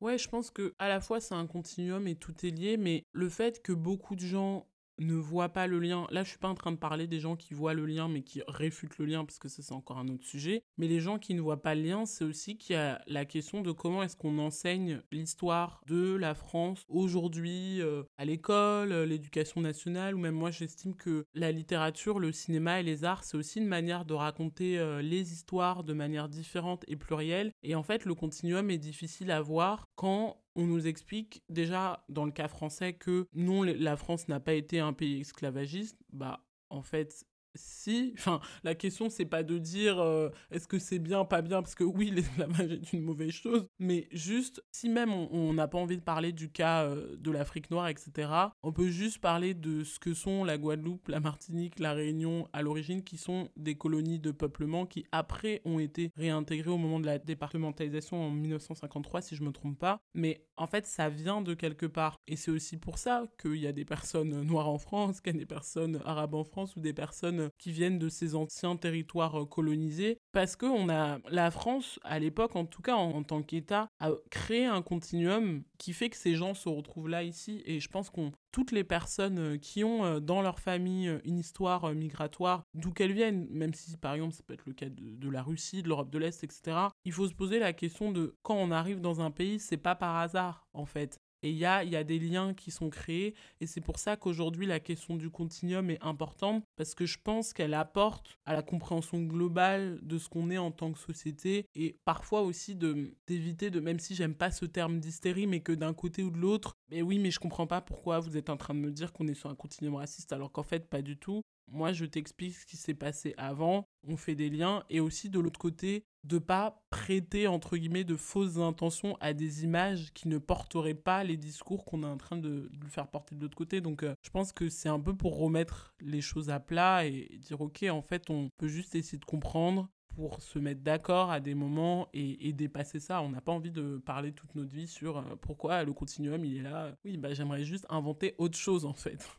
[0.00, 3.04] Ouais, je pense que à la fois c'est un continuum et tout est lié, mais
[3.12, 4.66] le fait que beaucoup de gens
[5.06, 6.06] ne voient pas le lien.
[6.10, 8.22] Là, je suis pas en train de parler des gens qui voient le lien mais
[8.22, 10.62] qui réfutent le lien parce que ça c'est encore un autre sujet.
[10.78, 13.24] Mais les gens qui ne voient pas le lien, c'est aussi qu'il y a la
[13.24, 19.06] question de comment est-ce qu'on enseigne l'histoire de la France aujourd'hui euh, à l'école, euh,
[19.06, 23.36] l'éducation nationale ou même moi j'estime que la littérature, le cinéma et les arts, c'est
[23.36, 27.82] aussi une manière de raconter euh, les histoires de manière différente et plurielle et en
[27.82, 32.48] fait, le continuum est difficile à voir quand on nous explique déjà dans le cas
[32.48, 35.96] français que non, la France n'a pas été un pays esclavagiste.
[36.12, 40.98] Bah, en fait, si, enfin, la question c'est pas de dire euh, est-ce que c'est
[40.98, 45.12] bien, pas bien, parce que oui, l'esclavage est une mauvaise chose, mais juste, si même
[45.12, 48.30] on n'a pas envie de parler du cas euh, de l'Afrique noire, etc.,
[48.62, 52.62] on peut juste parler de ce que sont la Guadeloupe, la Martinique, la Réunion à
[52.62, 57.06] l'origine, qui sont des colonies de peuplement qui après ont été réintégrées au moment de
[57.06, 61.54] la départementalisation en 1953, si je me trompe pas, mais en fait ça vient de
[61.54, 65.20] quelque part, et c'est aussi pour ça qu'il y a des personnes noires en France,
[65.20, 68.34] qu'il y a des personnes arabes en France ou des personnes qui viennent de ces
[68.34, 72.96] anciens territoires euh, colonisés, parce que on a la France à l'époque, en tout cas
[72.96, 77.22] en, tant qu'État, a créé un continuum qui fait que ces gens se retrouvent là
[77.22, 77.62] ici.
[77.64, 81.38] Et je pense qu'on toutes les personnes euh, qui ont euh, dans leur famille une
[81.38, 85.16] histoire migratoire, d'où qu'elles viennent, même si par exemple ça peut être le cas de,
[85.16, 88.34] de la Russie, de l'Europe de l'Est, etc., il faut se poser la question de
[88.42, 91.20] quand on arrive dans un pays, c'est pas par hasard en fait.
[91.42, 93.34] Et il y a, des liens qui sont créés.
[93.60, 97.52] Et c'est pour ça qu'aujourd'hui, la question du continuum est importante, parce que je pense
[97.52, 101.96] qu'elle apporte à la compréhension globale de ce qu'on est en tant que société, et
[102.04, 106.22] parfois aussi d'éviter de, même si j'aime pas ce terme d'hystérie, mais que d'un côté
[106.22, 108.80] ou de l'autre, mais oui, mais je comprends pas pourquoi vous êtes en train de
[108.80, 111.42] me dire qu'on est sur un continuum raciste, alors qu'en fait, pas du tout.
[111.70, 115.38] Moi, je t'explique ce qui s'est passé avant, on fait des liens, et aussi de
[115.38, 120.38] l'autre côté, de pas prêter, entre guillemets, de fausses intentions à des images qui ne
[120.38, 123.80] porteraient pas les discours qu'on est en train de, lui faire porter de l'autre côté.
[123.80, 127.38] Donc, euh, je pense que c'est un peu pour remettre les choses à plat et
[127.38, 131.40] dire, ok, en fait, on peut juste essayer de comprendre pour se mettre d'accord à
[131.40, 133.22] des moments et, dépasser ça.
[133.22, 136.58] On n'a pas envie de parler toute notre vie sur euh, pourquoi le continuum, il
[136.58, 136.94] est là.
[137.04, 139.38] Oui, bah, j'aimerais juste inventer autre chose, en fait.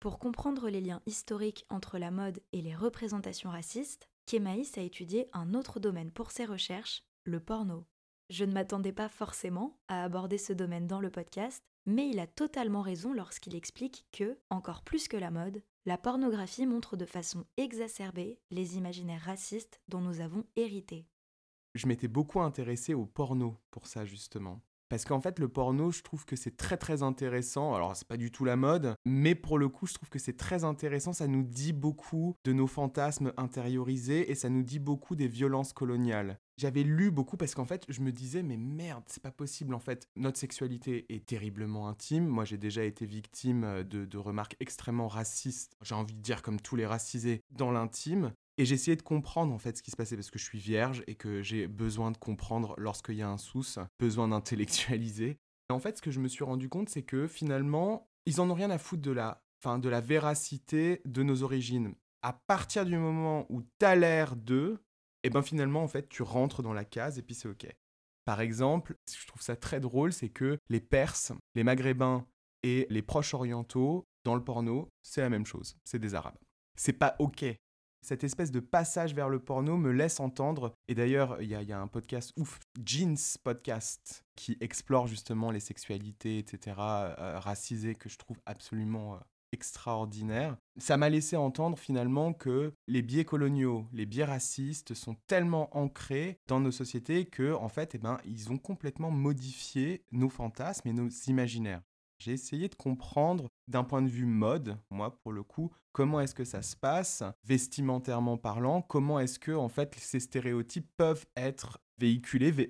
[0.00, 5.28] Pour comprendre les liens historiques entre la mode et les représentations racistes, Kemaïs a étudié
[5.32, 7.84] un autre domaine pour ses recherches, le porno.
[8.30, 12.28] Je ne m'attendais pas forcément à aborder ce domaine dans le podcast, mais il a
[12.28, 17.44] totalement raison lorsqu'il explique que, encore plus que la mode, la pornographie montre de façon
[17.56, 21.08] exacerbée les imaginaires racistes dont nous avons hérité.
[21.74, 24.60] Je m'étais beaucoup intéressé au porno pour ça justement.
[24.88, 27.74] Parce qu'en fait, le porno, je trouve que c'est très très intéressant.
[27.74, 30.36] Alors, c'est pas du tout la mode, mais pour le coup, je trouve que c'est
[30.36, 31.12] très intéressant.
[31.12, 35.72] Ça nous dit beaucoup de nos fantasmes intériorisés et ça nous dit beaucoup des violences
[35.72, 36.38] coloniales.
[36.56, 39.78] J'avais lu beaucoup parce qu'en fait, je me disais, mais merde, c'est pas possible en
[39.78, 40.08] fait.
[40.16, 42.26] Notre sexualité est terriblement intime.
[42.26, 46.42] Moi, j'ai déjà été victime euh, de, de remarques extrêmement racistes, j'ai envie de dire
[46.42, 48.32] comme tous les racisés, dans l'intime.
[48.58, 51.04] Et essayé de comprendre en fait ce qui se passait parce que je suis vierge
[51.06, 53.64] et que j'ai besoin de comprendre lorsqu'il y a un sous,
[54.00, 55.38] besoin d'intellectualiser.
[55.70, 58.54] En fait, ce que je me suis rendu compte, c'est que finalement, ils en ont
[58.54, 61.94] rien à foutre de la, fin, de la véracité de nos origines.
[62.22, 64.82] À partir du moment où t'as l'air d'eux,
[65.22, 67.66] et eh ben finalement, en fait, tu rentres dans la case et puis c'est ok.
[68.24, 72.26] Par exemple, ce que je trouve ça très drôle, c'est que les Perses, les Maghrébins
[72.64, 75.76] et les Proches orientaux, dans le porno, c'est la même chose.
[75.84, 76.38] C'est des Arabes.
[76.76, 77.44] C'est pas ok
[78.02, 81.80] cette espèce de passage vers le porno me laisse entendre, et d'ailleurs il y, a
[81.80, 88.18] un podcast ouf, Jeans Podcast, qui explore justement les sexualités, etc., euh, racisées, que je
[88.18, 89.18] trouve absolument euh,
[89.52, 90.56] extraordinaire.
[90.78, 96.38] Ça m'a laissé entendre finalement que les biais coloniaux, les biais racistes sont tellement ancrés
[96.46, 100.92] dans nos sociétés que en fait, eh ben, ils ont complètement modifié nos fantasmes et
[100.92, 101.82] nos imaginaires.
[102.18, 106.34] J'ai essayé de comprendre d'un point de vue mode, moi pour le coup, comment est-ce
[106.34, 111.78] que ça se passe, vestimentairement parlant, comment est-ce que en fait ces stéréotypes peuvent être
[111.98, 112.68] véhiculés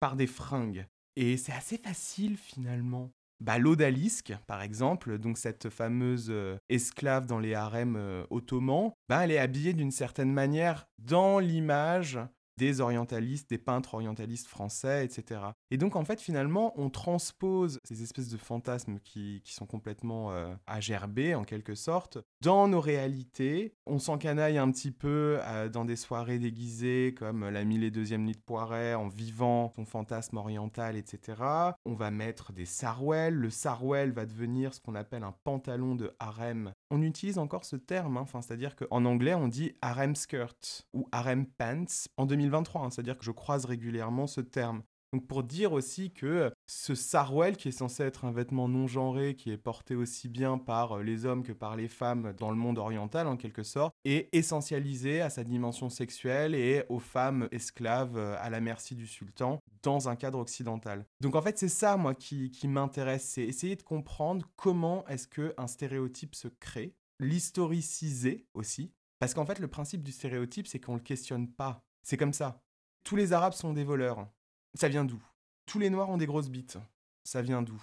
[0.00, 0.86] par des fringues.
[1.16, 3.10] Et c'est assez facile finalement.
[3.40, 9.24] Bah, L'odalisque, par exemple, donc cette fameuse euh, esclave dans les harems euh, ottomans, bah,
[9.24, 12.18] elle est habillée d'une certaine manière dans l'image
[12.60, 15.40] des orientalistes, des peintres orientalistes français, etc.
[15.70, 20.54] Et donc en fait finalement on transpose ces espèces de fantasmes qui, sont complètement euh,
[20.66, 23.74] agerbés en quelque sorte dans nos réalités.
[23.86, 28.24] On s'encanaille un petit peu euh, dans des soirées déguisées comme la mille et deuxième
[28.24, 31.42] nuit de Poiret en vivant son fantasme oriental, etc.
[31.84, 33.34] On va mettre des sarouels.
[33.34, 36.72] Le sarouel va devenir ce qu'on appelle un pantalon de harem.
[36.92, 38.20] On utilise encore ce terme, hein.
[38.22, 41.84] enfin, c'est-à-dire qu'en anglais on dit harem skirt ou harem pants.
[42.16, 44.82] En 2000 Hein, c'est-à-dire que je croise régulièrement ce terme.
[45.12, 49.34] Donc pour dire aussi que ce sarouel, qui est censé être un vêtement non genré,
[49.34, 52.56] qui est porté aussi bien par euh, les hommes que par les femmes dans le
[52.56, 58.16] monde oriental en quelque sorte, est essentialisé à sa dimension sexuelle et aux femmes esclaves
[58.16, 61.04] euh, à la merci du sultan dans un cadre occidental.
[61.20, 65.26] Donc en fait c'est ça moi qui, qui m'intéresse, c'est essayer de comprendre comment est-ce
[65.26, 70.94] qu'un stéréotype se crée, l'historiciser aussi, parce qu'en fait le principe du stéréotype c'est qu'on
[70.94, 72.62] ne le questionne pas c'est comme ça.
[73.04, 74.28] Tous les Arabes sont des voleurs.
[74.74, 75.22] Ça vient d'où?
[75.66, 76.78] Tous les Noirs ont des grosses bites.
[77.24, 77.80] Ça vient d'où?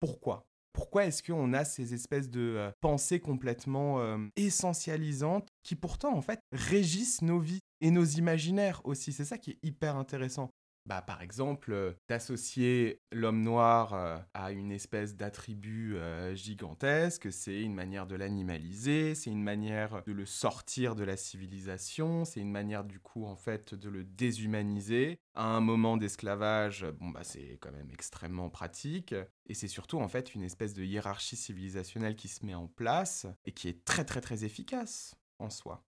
[0.00, 0.46] Pourquoi?
[0.72, 6.20] Pourquoi est-ce qu'on a ces espèces de euh, pensées complètement euh, essentialisantes qui pourtant en
[6.20, 9.12] fait régissent nos vies et nos imaginaires aussi?
[9.12, 10.50] C'est ça qui est hyper intéressant
[10.86, 17.60] bah, par exemple, euh, d'associer l'homme noir euh, à une espèce d'attribut euh, gigantesque, c'est
[17.62, 22.50] une manière de l'animaliser, c'est une manière de le sortir de la civilisation, c'est une
[22.50, 25.18] manière du coup en fait de le déshumaniser.
[25.34, 29.14] À un moment d'esclavage, bon bah c'est quand même extrêmement pratique,
[29.46, 33.26] et c'est surtout en fait une espèce de hiérarchie civilisationnelle qui se met en place
[33.46, 35.82] et qui est très très très efficace en soi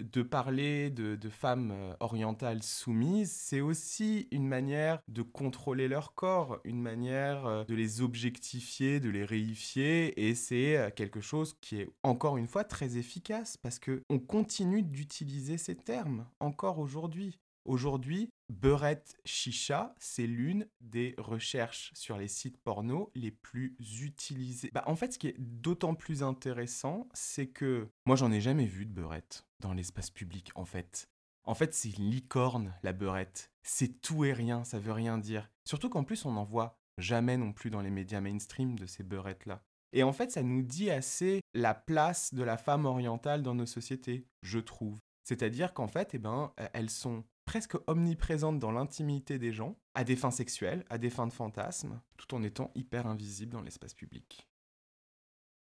[0.00, 6.58] de parler de, femmes euh, orientales soumises, c'est aussi une manière de contrôler leur corps,
[6.64, 11.76] une manière euh, de les objectifier, de les réifier, et c'est euh, quelque chose qui
[11.76, 17.38] est encore une fois très efficace parce que on continue d'utiliser ces termes encore aujourd'hui.
[17.68, 24.70] Aujourd'hui, beurette chicha, c'est l'une des recherches sur les sites porno les plus utilisées.
[24.72, 28.64] Bah, en fait, ce qui est d'autant plus intéressant, c'est que moi, j'en ai jamais
[28.64, 31.10] vu de beurette dans l'espace public, en fait.
[31.44, 33.50] En fait, c'est licorne, la beurette.
[33.62, 35.50] C'est tout et rien, ça veut rien dire.
[35.66, 39.02] Surtout qu'en plus, on n'en voit jamais non plus dans les médias mainstream de ces
[39.02, 39.62] beurettes-là.
[39.92, 43.66] Et en fait, ça nous dit assez la place de la femme orientale dans nos
[43.66, 44.98] sociétés, je trouve.
[45.28, 50.16] C'est-à-dire qu'en fait, eh ben, elles sont presque omniprésente dans l'intimité des gens, à des
[50.16, 54.46] fins sexuelles, à des fins de fantasmes, tout en étant hyper invisible dans l'espace public.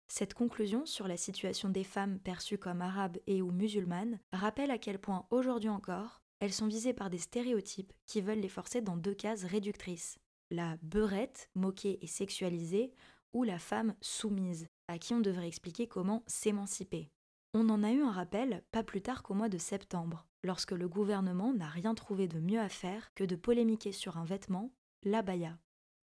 [0.09, 4.77] Cette conclusion sur la situation des femmes perçues comme arabes et ou musulmanes rappelle à
[4.77, 8.97] quel point aujourd'hui encore, elles sont visées par des stéréotypes qui veulent les forcer dans
[8.97, 10.19] deux cases réductrices.
[10.51, 12.91] La beurette, moquée et sexualisée,
[13.31, 17.13] ou la femme soumise, à qui on devrait expliquer comment s'émanciper.
[17.59, 20.87] On en a eu un rappel pas plus tard qu'au mois de septembre, lorsque le
[20.87, 25.57] gouvernement n'a rien trouvé de mieux à faire que de polémiquer sur un vêtement, l'abaya.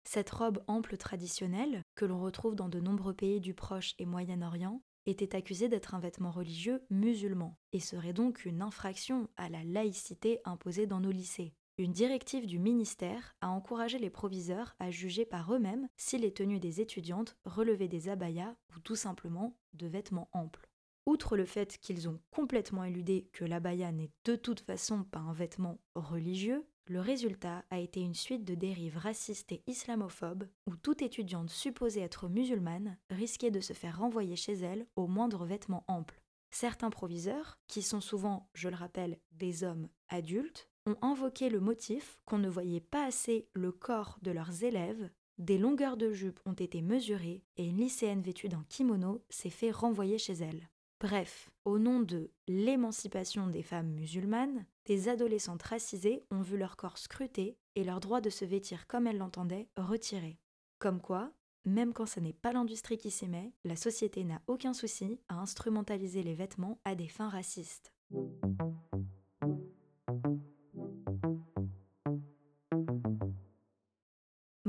[0.05, 4.81] Cette robe ample traditionnelle, que l'on retrouve dans de nombreux pays du Proche et Moyen-Orient,
[5.05, 10.39] était accusée d'être un vêtement religieux musulman et serait donc une infraction à la laïcité
[10.45, 11.53] imposée dans nos lycées.
[11.77, 16.61] Une directive du ministère a encouragé les proviseurs à juger par eux-mêmes si les tenues
[16.61, 20.70] des étudiantes relevaient des abayas ou tout simplement de vêtements amples.
[21.05, 25.33] Outre le fait qu'ils ont complètement éludé que l'abaya n'est de toute façon pas un
[25.33, 31.01] vêtement religieux, le résultat a été une suite de dérives racistes et islamophobes où toute
[31.01, 36.21] étudiante supposée être musulmane risquait de se faire renvoyer chez elle au moindre vêtement ample.
[36.51, 42.19] Certains proviseurs, qui sont souvent, je le rappelle, des hommes adultes, ont invoqué le motif
[42.25, 46.53] qu'on ne voyait pas assez le corps de leurs élèves, des longueurs de jupe ont
[46.53, 50.69] été mesurées et une lycéenne vêtue d'un kimono s'est fait renvoyer chez elle.
[51.01, 56.99] Bref, au nom de l'émancipation des femmes musulmanes, des adolescentes racisées ont vu leur corps
[56.99, 60.37] scruté et leur droit de se vêtir comme elles l'entendaient retiré.
[60.77, 61.31] Comme quoi,
[61.65, 65.39] même quand ce n'est pas l'industrie qui s'y met, la société n'a aucun souci à
[65.39, 67.91] instrumentaliser les vêtements à des fins racistes.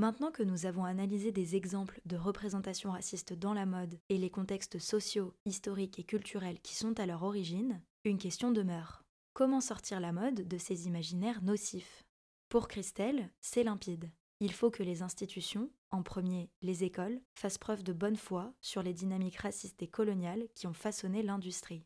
[0.03, 4.29] Maintenant que nous avons analysé des exemples de représentation raciste dans la mode et les
[4.29, 9.05] contextes sociaux, historiques et culturels qui sont à leur origine, une question demeure.
[9.31, 12.03] Comment sortir la mode de ces imaginaires nocifs?
[12.49, 14.11] Pour Christelle, c'est limpide.
[14.41, 18.83] Il faut que les institutions, en premier les écoles, fassent preuve de bonne foi sur
[18.83, 21.85] les dynamiques racistes et coloniales qui ont façonné l'industrie.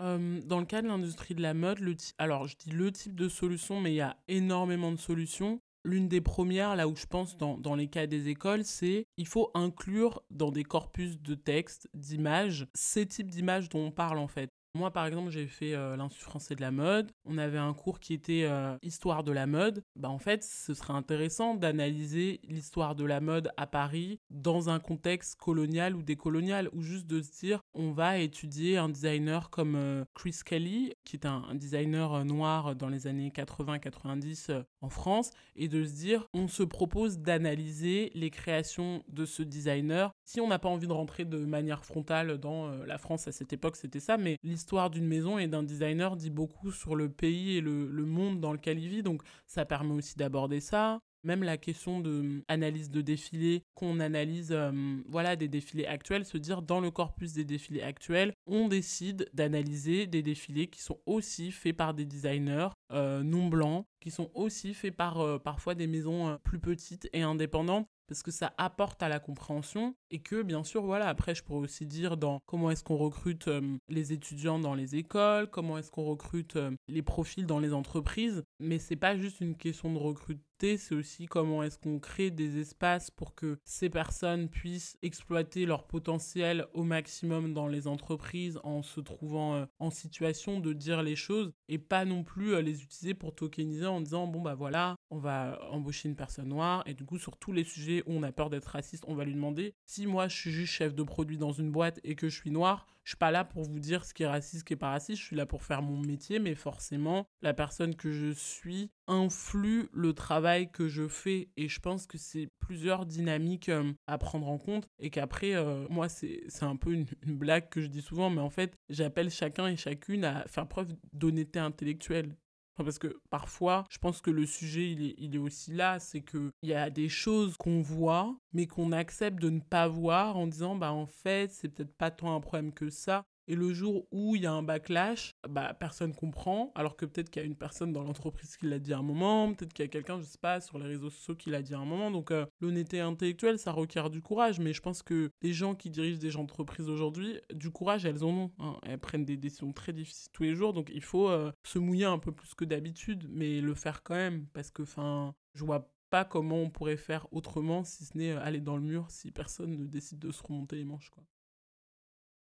[0.00, 1.80] Euh, dans le cas de l'industrie de la mode,
[2.18, 5.60] alors je dis le type de solution, mais il y a énormément de solutions.
[5.84, 9.50] L'une des premières, là où je pense dans, les cas des écoles, c'est il faut
[9.54, 14.50] inclure dans des corpus de textes, d'images, ces types d'images dont on parle en fait.
[14.76, 17.12] Moi, par exemple, j'ai fait euh, l'Institut français de la mode.
[17.24, 19.84] On avait un cours qui était euh, Histoire de la mode.
[19.94, 24.80] Bah, en fait, ce serait intéressant d'analyser l'histoire de la mode à Paris dans un
[24.80, 29.76] contexte colonial ou décolonial, ou juste de se dire, on va étudier un designer comme
[29.76, 35.68] euh, Chris Kelly, qui est un, designer noir dans les années 80-90 en France, et
[35.68, 40.12] de se dire, on se propose d'analyser les créations de ce designer.
[40.24, 43.52] Si on n'a pas envie de rentrer de manière frontale dans la France à cette
[43.52, 47.58] époque, c'était ça, mais l'histoire d'une maison et d'un designer dit beaucoup sur le pays
[47.58, 49.02] et le, monde dans lequel il vit.
[49.02, 51.00] Donc ça permet aussi d'aborder ça.
[51.22, 56.24] Même la question de hum, analyse de défilés, qu'on analyse hum, voilà des défilés actuels,
[56.24, 60.98] se dire dans le corpus des défilés actuels, on décide d'analyser des défilés qui sont
[61.04, 65.74] aussi faits par des designers euh, non blancs, qui sont aussi faits par euh, parfois
[65.74, 70.20] des maisons euh, plus petites et indépendantes parce que ça apporte à la compréhension et
[70.20, 73.76] que bien sûr voilà après je pourrais aussi dire dans comment est-ce qu'on recrute euh,
[73.88, 78.44] les étudiants dans les écoles comment est-ce qu'on recrute euh, les profils dans les entreprises
[78.60, 82.58] mais c'est pas juste une question de recruter c'est aussi comment est-ce qu'on crée des
[82.58, 88.82] espaces pour que ces personnes puissent exploiter leur potentiel au maximum dans les entreprises en
[88.82, 93.14] se trouvant euh, en situation de dire les choses et pas non plus les utiliser
[93.14, 97.04] pour tokeniser en disant bon bah voilà on va embaucher une personne noire et du
[97.04, 99.74] coup sur tous les sujets où on a peur d'être raciste on va lui demander
[99.86, 102.50] si moi je suis juste chef de produit dans une boîte et que je suis
[102.50, 104.76] noir je suis pas là pour vous dire ce qui est raciste, ce qui est
[104.76, 108.32] pas raciste, je suis là pour faire mon métier, mais forcément, la personne que je
[108.32, 113.92] suis influe le travail que je fais et je pense que c'est plusieurs dynamiques euh,
[114.06, 117.88] à prendre en compte et qu'après, euh, moi, c'est un peu une, blague que je
[117.88, 122.34] dis souvent, mais en fait, j'appelle chacun et chacune à faire preuve d'honnêteté intellectuelle
[122.82, 126.74] parce que parfois, je pense que le sujet, il est, aussi là, c'est qu'il y
[126.74, 130.92] a des choses qu'on voit, mais qu'on accepte de ne pas voir en disant, bah
[130.92, 133.24] en fait, c'est peut-être pas tant un problème que ça.
[133.46, 137.30] Et le jour où il y a un backlash, bah, personne comprend, alors que peut-être
[137.30, 139.84] qu'il y a une personne dans l'entreprise qui l'a dit à un moment, peut-être qu'il
[139.84, 141.84] y a quelqu'un, je sais pas, sur les réseaux sociaux qui l'a dit à un
[141.84, 142.10] moment.
[142.10, 145.90] Donc euh, l'honnêteté intellectuelle, ça requiert du courage, mais je pense que les gens qui
[145.90, 148.50] dirigent des entreprises aujourd'hui, du courage, elles en ont.
[148.58, 148.78] Hein.
[148.84, 152.06] Elles prennent des décisions très difficiles tous les jours, donc il faut euh, se mouiller
[152.06, 155.90] un peu plus que d'habitude, mais le faire quand même, parce que, enfin, je vois
[156.10, 159.30] pas comment on pourrait faire autrement si ce n'est euh, aller dans le mur si
[159.32, 161.24] personne ne décide de se remonter les manches, quoi.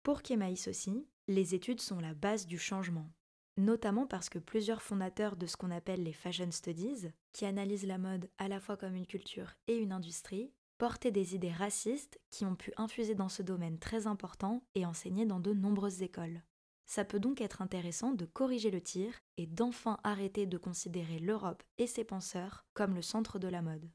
[0.04, 3.12] Pour Kemaïs aussi, les études sont la base du changement,
[3.58, 7.98] notamment parce que plusieurs fondateurs de ce qu'on appelle les Fashion Studies, qui analysent la
[7.98, 12.46] mode à la fois comme une culture et une industrie, portaient des idées racistes qui
[12.46, 16.42] ont pu infuser dans ce domaine très important et enseigner dans de nombreuses écoles.
[16.86, 21.62] Ça peut donc être intéressant de corriger le tir et d'enfin arrêter de considérer l'Europe
[21.78, 23.92] et ses penseurs comme le centre de la mode.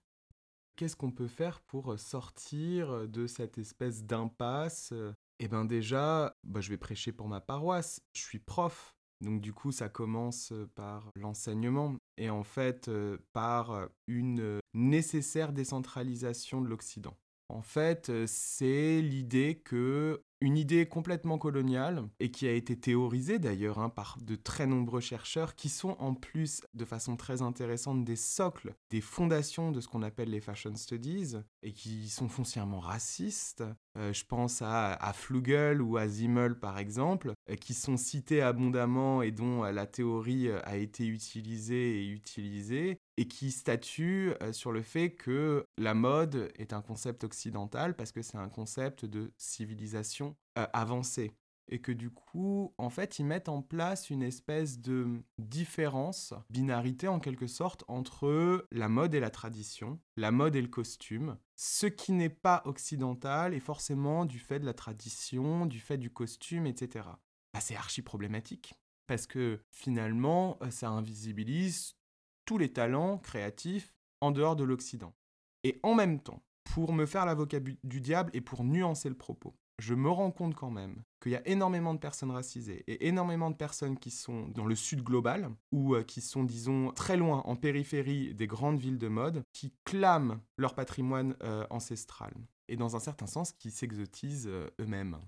[0.77, 4.93] Qu'est-ce qu'on peut faire pour sortir de cette espèce d'impasse
[5.39, 8.01] eh ben déjà, bah, je vais prêcher pour ma paroisse.
[8.15, 8.95] Je suis prof.
[9.21, 12.91] Donc du coup, ça commence par l'enseignement et en fait
[13.33, 17.17] par une nécessaire décentralisation de l'Occident.
[17.49, 23.79] En fait, c'est l'idée que une idée complètement coloniale et qui a été théorisée d'ailleurs
[23.79, 28.17] hein, par de très nombreux chercheurs qui sont en plus de façon très intéressante des
[28.17, 33.65] socles, des fondations de ce qu'on appelle les fashion studies et qui sont foncièrement racistes.
[33.97, 38.43] Euh, je pense à, à, Flugel ou à Zimmel par exemple, euh, qui sont cités
[38.43, 44.73] abondamment et dont euh, la théorie a été utilisée et utilisée et qui statuent sur
[44.73, 49.33] le fait que la mode est un concept occidental parce que c'est un concept de
[49.39, 51.33] civilisation euh, avancé
[51.69, 57.09] Et que du coup, en fait, ils mettent en place une espèce de différence, binarité
[57.09, 61.39] en quelque sorte, entre la mode et la tradition, la mode et le costume.
[61.57, 66.11] Ce qui n'est pas occidental est forcément du fait de la tradition, du fait du
[66.11, 67.09] costume, etc.
[67.55, 68.75] Bah, c'est archi problématique.
[69.07, 71.97] Parce que finalement, euh, ça invisibilise
[72.45, 75.15] tous les talents créatifs en dehors de l'Occident.
[75.63, 79.55] Et en même temps, pour me faire l'avocat du diable et pour nuancer le propos.
[79.79, 83.51] Je me rends compte quand même qu'il y a énormément de personnes racisées et énormément
[83.51, 87.43] de personnes qui sont dans le sud global ou euh, qui sont, disons, très loin
[87.45, 92.33] en périphérie des grandes villes de mode, qui clament leur patrimoine euh, ancestral
[92.69, 95.19] et dans un certain sens qui s'exotisent euh, eux-mêmes.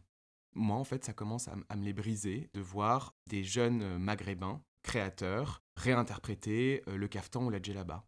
[0.55, 5.63] Moi, en fait, ça commence à, me les briser de voir des jeunes maghrébins, créateurs,
[5.77, 8.07] réinterpréter le kaftan ou la djellaba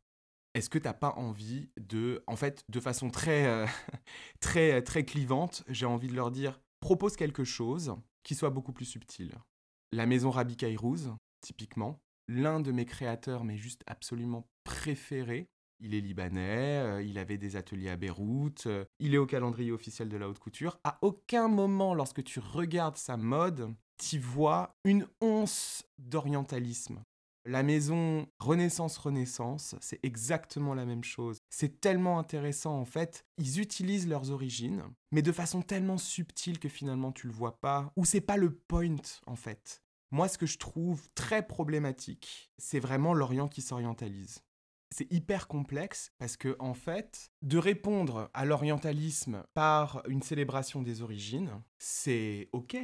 [0.58, 3.66] est-ce que tu n'as pas envie de, en fait, de façon très, euh,
[4.40, 8.84] très, très clivante, j'ai envie de leur dire, propose quelque chose qui soit beaucoup plus
[8.84, 9.34] subtil.
[9.92, 15.48] La maison Rabbi Kairouz, typiquement, l'un de mes créateurs, mais juste absolument préféré.
[15.80, 19.70] Il est libanais, euh, il avait des ateliers à Beyrouth, euh, il est au calendrier
[19.70, 20.78] officiel de la haute couture.
[20.82, 27.00] À aucun moment, lorsque tu regardes sa mode, tu vois une once d'orientalisme.
[27.48, 31.38] La maison Renaissance-Renaissance, c'est exactement la même chose.
[31.48, 33.24] C'est tellement intéressant en fait.
[33.38, 34.82] Ils utilisent leurs origines,
[35.12, 38.54] mais de façon tellement subtile que finalement tu le vois pas, ou c'est pas le
[38.54, 38.96] point
[39.26, 39.82] en fait.
[40.10, 44.44] Moi, ce que je trouve très problématique, c'est vraiment l'Orient qui s'orientalise.
[44.94, 51.00] C'est hyper complexe parce que, en fait, de répondre à l'orientalisme par une célébration des
[51.00, 52.76] origines, c'est ok.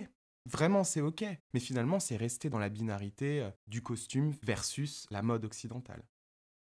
[0.46, 1.24] Vraiment, c'est ok.
[1.54, 6.04] Mais finalement, c'est rester dans la binarité euh, du costume versus la mode occidentale.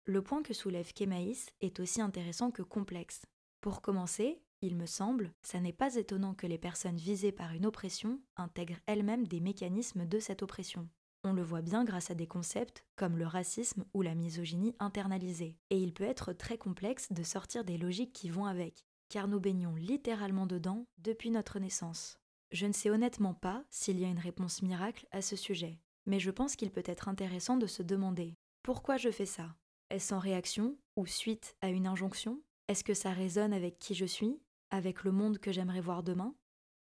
[0.05, 3.25] Le point que soulève Kemaïs est aussi intéressant que complexe.
[3.59, 7.65] Pour commencer, il me semble, ça n'est pas étonnant que les personnes visées par une
[7.65, 10.87] oppression intègrent elles-mêmes des mécanismes de cette oppression.
[11.23, 15.57] On le voit bien grâce à des concepts comme le racisme ou la misogynie internalisée.
[15.69, 19.41] Et il peut être très complexe de sortir des logiques qui vont avec, car nous
[19.41, 22.17] baignons littéralement dedans depuis notre naissance.
[22.51, 26.19] Je ne sais honnêtement pas s'il y a une réponse miracle à ce sujet, mais
[26.19, 29.55] je pense qu'il peut être intéressant de se demander pourquoi je fais ça.
[29.89, 32.41] Est-ce en réaction ou suite à une injonction?
[32.67, 34.41] Est-ce que ça résonne avec qui je suis
[34.71, 36.35] Avec le monde que j'aimerais voir demain?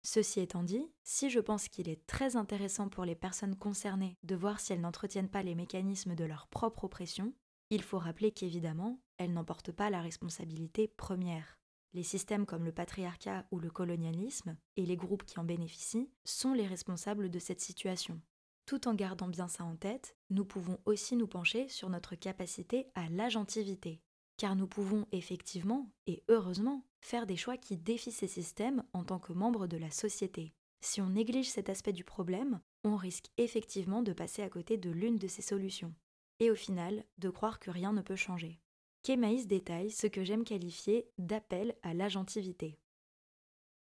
[0.03, 4.35] Ceci étant dit, si je pense qu'il est très intéressant pour les personnes concernées de
[4.35, 7.35] voir si elles n'entretiennent pas les mécanismes de leur propre oppression,
[7.71, 11.60] il faut rappeler qu'évidemment, elles n'en portent pas la responsabilité première.
[11.93, 16.53] Les systèmes comme le patriarcat ou le colonialisme, et les groupes qui en bénéficient, sont
[16.53, 18.21] les responsables de cette situation.
[18.65, 22.87] Tout en gardant bien ça en tête, nous pouvons aussi nous pencher sur notre capacité
[22.95, 24.01] à l'agentivité,
[24.37, 29.19] car nous pouvons effectivement, et heureusement, faire des choix qui défient ces systèmes en tant
[29.19, 30.55] que membres de la société.
[30.81, 34.91] Si on néglige cet aspect du problème, on risque effectivement de passer à côté de
[34.91, 35.93] l'une de ces solutions,
[36.39, 38.61] et au final de croire que rien ne peut changer.
[39.03, 42.79] Kémaïs détaille ce que j'aime qualifier d'appel à l'agentivité.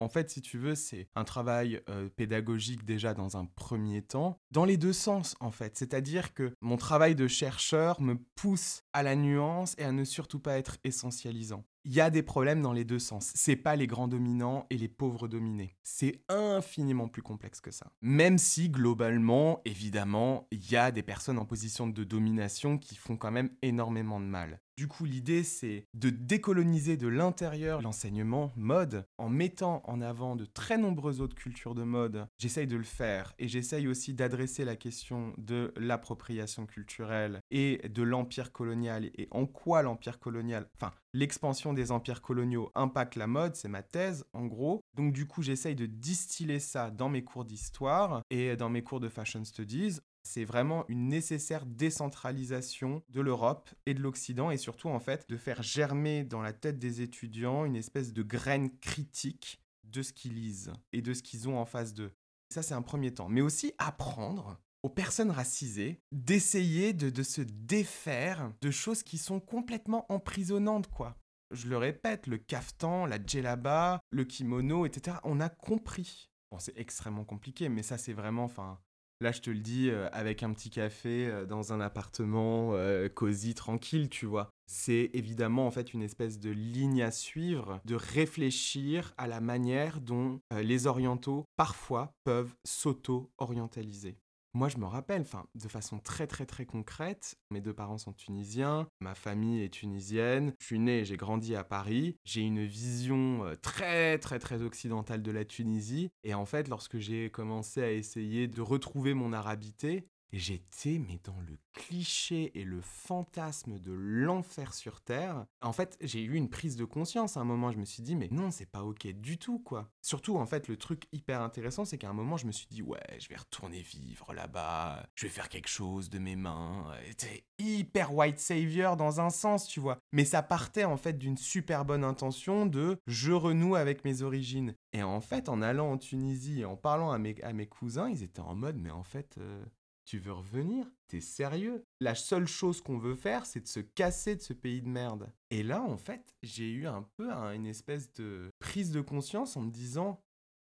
[0.01, 4.41] En fait, si tu veux, c'est un travail euh, pédagogique déjà dans un premier temps,
[4.51, 5.77] dans les deux sens en fait.
[5.77, 10.41] C'est-à-dire que mon travail de chercheur me pousse à la nuance et à ne surtout
[10.41, 13.33] pas être essentialisant il y a des problèmes dans les deux sens.
[13.35, 15.77] C'est pas les grands dominants et les pauvres dominés.
[15.83, 17.93] C'est infiniment plus complexe que ça.
[18.01, 23.17] Même si globalement, évidemment, il y a des personnes en position de domination qui font
[23.17, 24.61] quand même énormément de mal.
[24.79, 30.47] Du coup, l'idée, c'est de décoloniser de l'intérieur l'enseignement mode en mettant en avant de
[30.47, 32.27] très nombreuses autres cultures de mode.
[32.39, 38.03] J'essaye de le faire et j'essaye aussi d'adresser la question de l'appropriation culturelle et de
[38.03, 43.57] l'empire colonial et en quoi l'empire colonial, enfin, l'expansion des empires coloniaux impacte la mode,
[43.57, 44.81] c'est ma thèse en gros.
[44.95, 49.01] Donc du coup, j'essaye de distiller ça dans mes cours d'histoire et dans mes cours
[49.01, 49.99] de fashion studies.
[50.25, 55.37] C'est vraiment une nécessaire décentralisation de l'Europe et de l'Occident et surtout en fait de
[55.37, 60.35] faire germer dans la tête des étudiants une espèce de graine critique de ce qu'ils
[60.35, 62.13] lisent et de ce qu'ils ont en face d'eux.
[62.51, 63.29] Ça, c'est un premier temps.
[63.29, 70.07] Mais aussi apprendre aux personnes racisées d'essayer de, se défaire de choses qui sont complètement
[70.11, 71.17] emprisonnantes, quoi.
[71.51, 76.31] Je le répète, le kaftan, la djellaba, le kimono, etc., on a compris.
[76.51, 78.81] Bon, c'est extrêmement compliqué, mais ça, c'est vraiment, enfin,
[79.23, 83.09] là, je te le dis, euh, avec un petit café euh, dans un appartement euh,
[83.09, 84.51] cosy, tranquille, tu vois.
[84.67, 90.01] C'est évidemment, en fait, une espèce de ligne à suivre, de réfléchir à la manière
[90.01, 94.17] dont les orientaux, parfois, peuvent s'auto-orientaliser.
[94.55, 98.13] Moi, je me rappelle, enfin, de façon très très très concrète, mes deux parents sont
[98.13, 102.63] tunisiens, ma famille est tunisienne, je suis né et j'ai grandi à Paris, j'ai une
[102.67, 107.83] vision euh, très très très occidentale de la Tunisie, et en fait, lorsque j'ai commencé
[107.83, 113.93] à essayer de retrouver mon arabité, j'étais mais dans le cliché et le fantasme de
[113.93, 115.47] l'enfer sur terre.
[115.61, 118.17] En fait, j'ai eu une prise de conscience à un moment, je me suis dit
[118.17, 119.91] mais non, c'est pas OK du tout quoi.
[120.03, 122.83] Surtout en fait, le truc hyper intéressant, c'est qu'à un moment je me suis dit
[122.83, 126.85] ouais, je vais retourner vivre là-bas, je vais faire quelque chose de mes mains.
[127.09, 129.99] C'était hyper white savior dans un sens, tu vois.
[130.13, 134.75] Mais ça partait en fait d'une super bonne intention de je renoue avec mes origines.
[134.93, 138.11] Et en fait, en allant en Tunisie et en parlant à mes, à mes cousins,
[138.11, 139.65] ils étaient en mode, mais en fait, euh,
[140.05, 140.87] tu veux revenir?
[141.09, 141.85] T'es sérieux?
[142.01, 145.33] La seule chose qu'on veut faire, c'est de se casser de ce pays de merde.
[145.51, 149.63] Et là, en fait, j'ai eu un peu une espèce de prise de conscience en
[149.63, 150.23] me disant,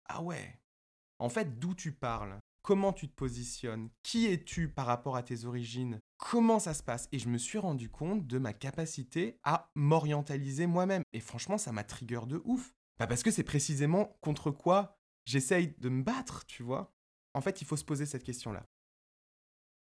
[0.05, 0.59] ah ouais,
[1.19, 2.37] en fait, d'où tu parles?
[2.63, 3.89] Comment tu te positionnes?
[4.03, 5.99] Qui es-tu par rapport à tes origines?
[6.17, 10.65] Comment ça se passe Et je me suis rendu compte de ma capacité à m'orientaliser
[10.65, 11.03] moi-même.
[11.11, 12.73] Et franchement, ça m'a trigger de ouf.
[12.99, 16.93] Bah parce que c'est précisément contre quoi j'essaye de me battre, tu vois?
[17.33, 18.65] En fait, il faut se poser cette question-là.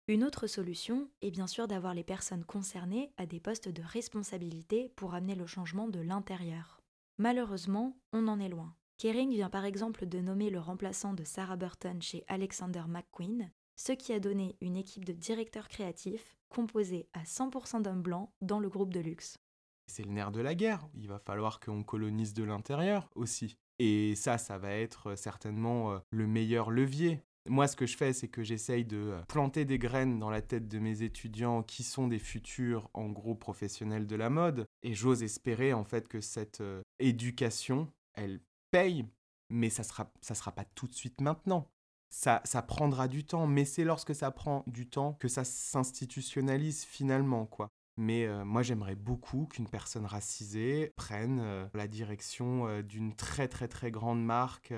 [0.10, 4.92] Une autre solution est bien sûr d'avoir les personnes concernées à des postes de responsabilité
[4.96, 6.82] pour amener le changement de l'intérieur.
[7.20, 8.74] Malheureusement, on en est loin.
[8.98, 13.92] Kering vient par exemple de nommer le remplaçant de Sarah Burton chez Alexander McQueen, ce
[13.92, 18.68] qui a donné une équipe de directeurs créatifs composée à 100% d'hommes blancs dans le
[18.68, 19.38] groupe de luxe.
[19.86, 23.60] C'est le nerf de la guerre, il va falloir qu'on colonise de l'intérieur aussi.
[23.78, 27.22] Et ça, ça va être certainement euh, le meilleur levier.
[27.50, 30.44] Moi, ce que je fais, c'est que j'essaye de euh, planter des graines dans la
[30.44, 34.68] tête de mes étudiants qui sont des futurs, en gros, professionnels de la mode.
[34.84, 38.40] Et j'ose espérer, en fait, que cette euh, éducation, elle
[38.70, 39.08] paye,
[39.50, 41.68] mais ça sera, ça sera pas tout de suite maintenant.
[42.12, 46.86] Ça, ça prendra du temps, mais c'est lorsque ça prend du temps que ça s'institutionnalise
[46.86, 47.70] finalement, quoi.
[47.98, 53.90] Mais euh, moi, j'aimerais beaucoup qu'une personne racisée prenne la direction d'une très très très
[53.90, 54.72] grande marque.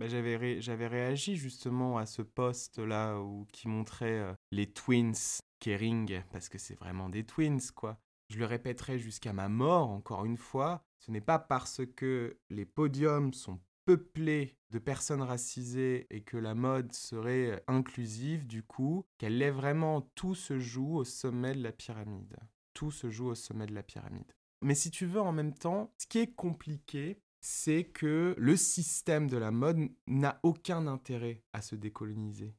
[0.00, 5.12] Bah, j'avais, réagi justement à ce post-là où, qui montrait les twins
[5.58, 8.00] Kering, parce que c'est vraiment des twins, quoi.
[8.30, 12.64] Je le répéterai jusqu'à ma mort, encore une fois, ce n'est pas parce que les
[12.64, 19.42] podiums sont peuplés de personnes racisées et que la mode serait inclusive, du coup, qu'elle
[19.42, 22.38] est vraiment tout se joue au sommet de la pyramide.
[22.72, 24.32] Tout se joue au sommet de la pyramide.
[24.62, 29.28] Mais si tu veux, en même temps, ce qui est compliqué, c'est que le système
[29.28, 32.54] de la mode n'a aucun intérêt à se décoloniser.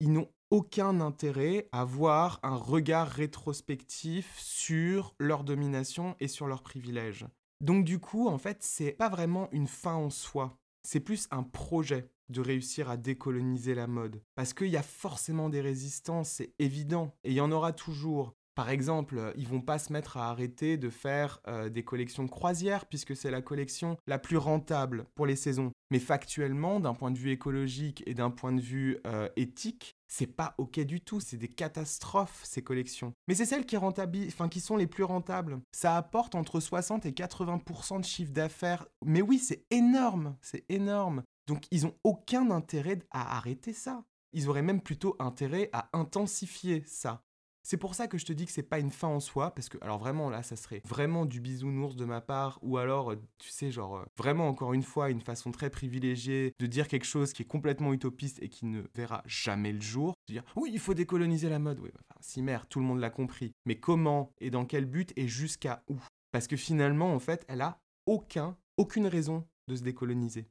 [0.00, 6.62] Ils n'ont aucun intérêt à avoir un regard rétrospectif sur leur domination et sur leurs
[6.62, 7.26] privilèges.
[7.60, 10.58] Donc du coup, en fait, c'est pas vraiment une fin en soi.
[10.82, 14.22] C'est plus un projet de réussir à décoloniser la mode.
[14.34, 17.14] Parce qu'il y a forcément des résistances, c'est évident.
[17.24, 18.34] Et il y en aura toujours.
[18.58, 22.86] Par exemple, ils vont pas se mettre à arrêter de faire euh, des collections croisières
[22.86, 25.70] puisque c'est la collection la plus rentable pour les saisons.
[25.92, 30.26] Mais factuellement, d'un point de vue écologique et d'un point de vue euh, éthique, c'est
[30.26, 33.12] pas ok du tout, c'est des catastrophes ces collections.
[33.28, 35.60] Mais c'est celles qui enfin qui sont les plus rentables.
[35.70, 38.88] Ça apporte entre 60 et 80% de chiffre d'affaires.
[39.04, 41.22] Mais oui, c'est énorme, c'est énorme.
[41.46, 44.02] Donc ils ont aucun intérêt à arrêter ça.
[44.32, 47.22] Ils auraient même plutôt intérêt à intensifier ça.
[47.70, 49.68] C'est pour ça que je te dis que c'est pas une fin en soi, parce
[49.68, 53.16] que, alors vraiment, là, ça serait vraiment du bisounours de ma part, ou alors, euh,
[53.36, 57.04] tu sais, genre, euh, vraiment, encore une fois, une façon très privilégiée de dire quelque
[57.04, 60.14] chose qui est complètement utopiste et qui ne verra jamais le jour.
[60.28, 61.78] De dire, oui, il faut décoloniser la mode.
[61.80, 63.52] Oui, enfin, si merde, tout le monde l'a compris.
[63.66, 65.98] Mais comment et dans quel but et jusqu'à où?
[66.32, 70.48] Parce que finalement, en fait, elle a aucun, aucune raison de se décoloniser.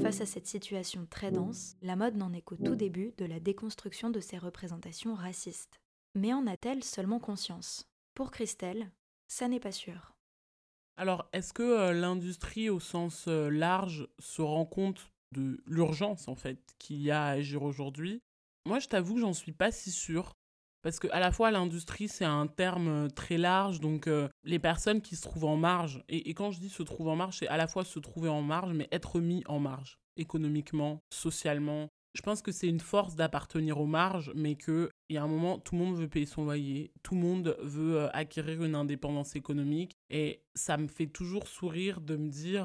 [0.00, 3.40] Face à cette situation très dense, la mode n'en est qu'au tout début de la
[3.40, 5.80] déconstruction de ces représentations racistes.
[6.14, 7.88] Mais en a-t-elle seulement conscience?
[8.14, 8.90] Pour Christelle,
[9.26, 10.14] ça n'est pas sûr.
[10.96, 16.34] Alors, est-ce que euh, l'industrie au sens euh, large se rend compte de l'urgence en
[16.34, 18.20] fait qu'il y a à agir aujourd'hui?
[18.66, 20.37] Moi, je t'avoue que j'en suis pas si sûre.
[20.88, 24.58] Parce que à la fois l'industrie c'est un terme euh, très large, donc euh, les
[24.58, 27.48] personnes qui se trouvent en marge, et, quand je dis se trouver en marge, c'est
[27.48, 31.88] à la fois se trouver en marge, mais être mis en marge, économiquement, socialement.
[32.14, 35.58] Je pense que c'est une force d'appartenir aux marges, mais qu'il y a un moment,
[35.58, 39.36] tout le monde veut payer son loyer, tout le monde veut euh, acquérir une indépendance
[39.36, 42.64] économique, et ça me fait toujours sourire de me dire,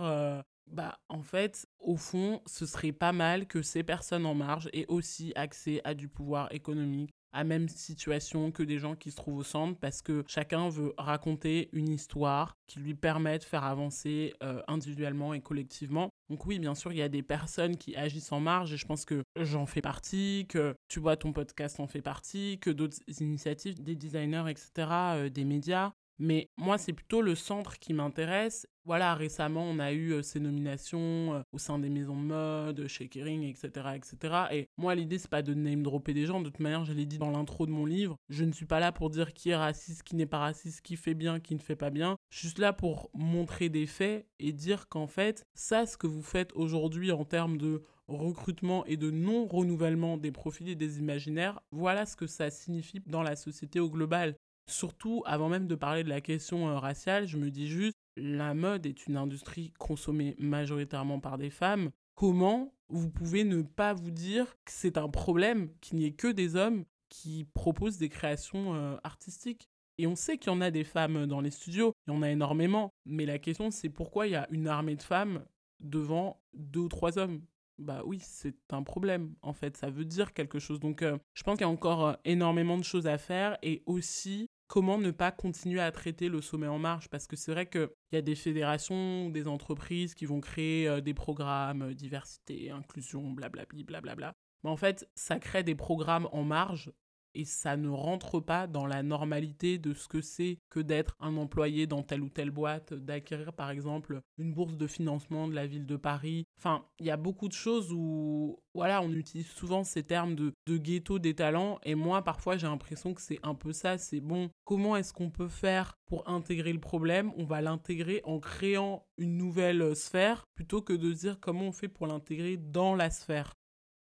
[0.68, 4.88] bah en fait, au fond, ce serait pas mal que ces personnes en marge aient
[4.88, 9.40] aussi accès à du pouvoir économique, à même situation que des gens qui se trouvent
[9.40, 14.34] au centre parce que chacun veut raconter une histoire qui lui permet de faire avancer
[14.44, 16.10] euh, individuellement et collectivement.
[16.30, 18.86] Donc oui, bien sûr, il y a des personnes qui agissent en marge et je
[18.86, 22.98] pense que j'en fais partie, que tu vois ton podcast en fait partie, que d'autres
[23.20, 25.92] initiatives, des designers, etc., euh, des médias.
[26.24, 28.66] Mais moi, c'est plutôt le centre qui m'intéresse.
[28.86, 32.88] Voilà, récemment, on a eu euh, ces nominations euh, au sein des maisons de mode,
[32.88, 34.36] chez Kering, etc., etc.
[34.54, 36.40] Et moi, l'idée, c'est pas de name dropper des gens.
[36.40, 38.80] De toute manière, je l'ai dit dans l'intro de mon livre, je ne suis pas
[38.80, 41.60] là pour dire qui est raciste, qui n'est pas raciste, qui fait bien, qui ne
[41.60, 42.16] fait pas bien.
[42.30, 46.08] Je suis juste là pour montrer des faits et dire qu'en fait, ça, ce que
[46.08, 51.60] vous faites aujourd'hui en termes de recrutement et de non-renouvellement des profils et des imaginaires,
[51.72, 54.36] voilà ce que ça signifie dans la société au global.
[54.68, 58.54] Surtout, avant même de parler de la question euh, raciale, je me dis juste, la
[58.54, 61.92] mode est une industrie consommée majoritairement par des femmes.
[62.16, 66.32] Comment vous pouvez ne pas vous dire que c'est un problème qu'il n'y ait que
[66.32, 69.70] des hommes qui proposent des créations euh, artistiques?
[69.98, 72.22] Et on sait qu'il y en a des femmes dans les studios, il y en
[72.24, 72.94] a énormément.
[73.06, 75.46] Mais la question, c'est pourquoi il y a une armée de femmes
[75.80, 77.42] devant deux ou trois hommes?
[77.78, 80.80] Bah oui, c'est un problème en fait, ça veut dire quelque chose.
[80.80, 83.84] Donc euh, je pense qu'il y a encore euh, énormément de choses à faire et
[83.86, 87.08] aussi comment ne pas continuer à traiter le sommet en marche?
[87.10, 91.02] Parce que c'est vrai qu'il y a des fédérations, des entreprises qui vont créer euh,
[91.02, 94.34] des programmes diversité, inclusion, blablabla, blablabla.
[94.64, 96.92] Mais en fait, ça crée des programmes en marge
[97.36, 101.38] et ça ne rentre pas dans la normalité de ce que c'est que d'être un
[101.38, 105.68] employé dans telle ou telle boîte, d'acquérir par exemple une bourse de financement de la
[105.68, 106.46] ville de Paris.
[106.58, 110.54] Enfin, il y a beaucoup de choses où, voilà, on utilise souvent ces termes de,
[110.68, 114.22] de ghetto des talents et moi parfois j'ai l'impression que c'est un peu ça, c'est
[114.22, 117.32] bon, comment est-ce qu'on peut faire pour intégrer le problème?
[117.38, 121.88] On va l'intégrer en créant une nouvelle sphère plutôt que de dire comment on fait
[121.88, 123.54] pour l'intégrer dans la sphère.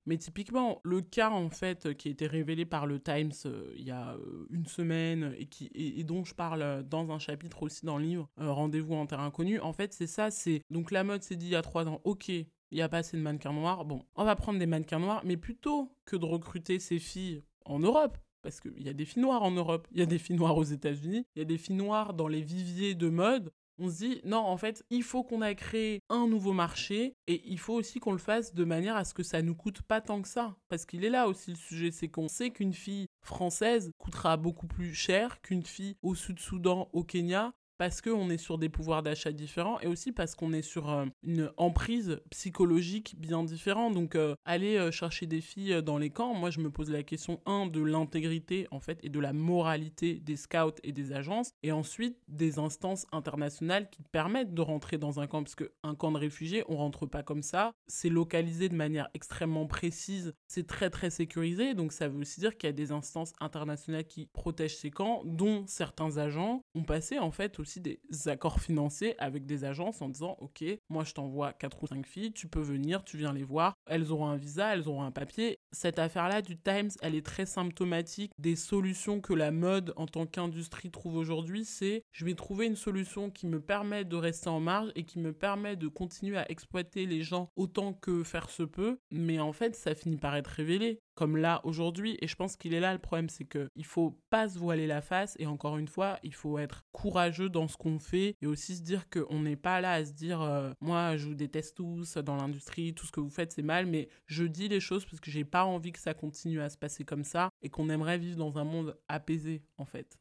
[0.06, 3.84] Mais typiquement, le cas en fait qui a été révélé par le Times euh, il
[3.84, 5.68] y a euh, une semaine et, qui,
[6.04, 9.58] dont je parle euh, dans un chapitre aussi dans le livre Rendez-vous en terrain inconnu,
[9.60, 12.00] en fait c'est ça, c'est donc la mode s'est dit il y a trois ans,
[12.04, 15.00] ok, il n'y a pas assez de mannequins noirs, bon, on va prendre des mannequins
[15.00, 19.04] noirs, mais plutôt que de recruter ces filles en Europe, parce qu'il y a des
[19.04, 21.44] filles noires en Europe, il y a des filles noires aux États-Unis, il y a
[21.44, 25.02] des filles noires dans les viviers de mode on se dit non en fait il
[25.02, 28.64] faut qu'on ait créé un nouveau marché et il faut aussi qu'on le fasse de
[28.64, 30.56] manière à ce que ça nous coûte pas tant que ça.
[30.68, 34.66] Parce qu'il est là aussi le sujet c'est qu'on sait qu'une fille française coûtera beaucoup
[34.66, 39.32] plus cher qu'une fille au Sud-Soudan au Kenya parce qu'on est sur des pouvoirs d'achat
[39.32, 43.94] différents et aussi parce qu'on est sur euh, une emprise psychologique bien différente.
[43.94, 47.02] Donc euh, aller euh, chercher des filles dans les camps, moi je me pose la
[47.02, 51.50] question, un, de l'intégrité en fait et de la moralité des scouts et des agences,
[51.62, 56.12] et ensuite des instances internationales qui permettent de rentrer dans un camp, parce qu'un camp
[56.12, 60.90] de réfugiés, on rentre pas comme ça, c'est localisé de manière extrêmement précise, c'est très
[60.90, 64.76] très sécurisé, donc ça veut aussi dire qu'il y a des instances internationales qui protègent
[64.76, 69.64] ces camps, dont certains agents ont passé en fait aussi des accords financiers avec des
[69.64, 73.16] agences en disant ok moi je t'envoie 4 ou 5 filles tu peux venir tu
[73.16, 73.74] viens les voir.
[73.86, 75.58] Elles auront un visa elles auront un papier.
[75.72, 80.06] Cette affaire là du Times elle est très symptomatique des solutions que la mode en
[80.06, 81.64] tant qu'industrie trouve aujourd'hui.
[81.64, 85.18] C'est je vais trouver une solution qui me permet de rester en marge et qui
[85.18, 88.98] me permet de continuer à exploiter les gens autant que faire se peut.
[89.10, 92.16] Mais en fait ça finit par être révélé comme là aujourd'hui.
[92.20, 95.00] Et je pense qu'il est là le problème, c'est qu'il faut pas se voiler la
[95.00, 95.34] face.
[95.40, 98.82] Et encore une fois, il faut être courageux dans ce qu'on fait et aussi se
[98.82, 102.36] dire qu'on n'est pas là à se dire euh, moi je vous déteste tous dans
[102.36, 103.86] l'industrie, tout ce que vous faites c'est mal.
[103.86, 106.78] Mais je dis les choses parce que j'ai pas envie que ça continue à se
[106.78, 110.18] passer comme ça et qu'on aimerait vivre dans un monde apaisé en fait.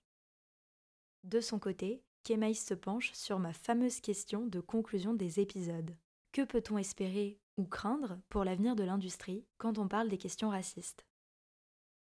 [1.23, 5.95] De son côté, Kémaïs se penche sur ma fameuse question de conclusion des épisodes.
[6.31, 11.05] Que peut-on espérer ou craindre pour l'avenir de l'industrie quand on parle des questions racistes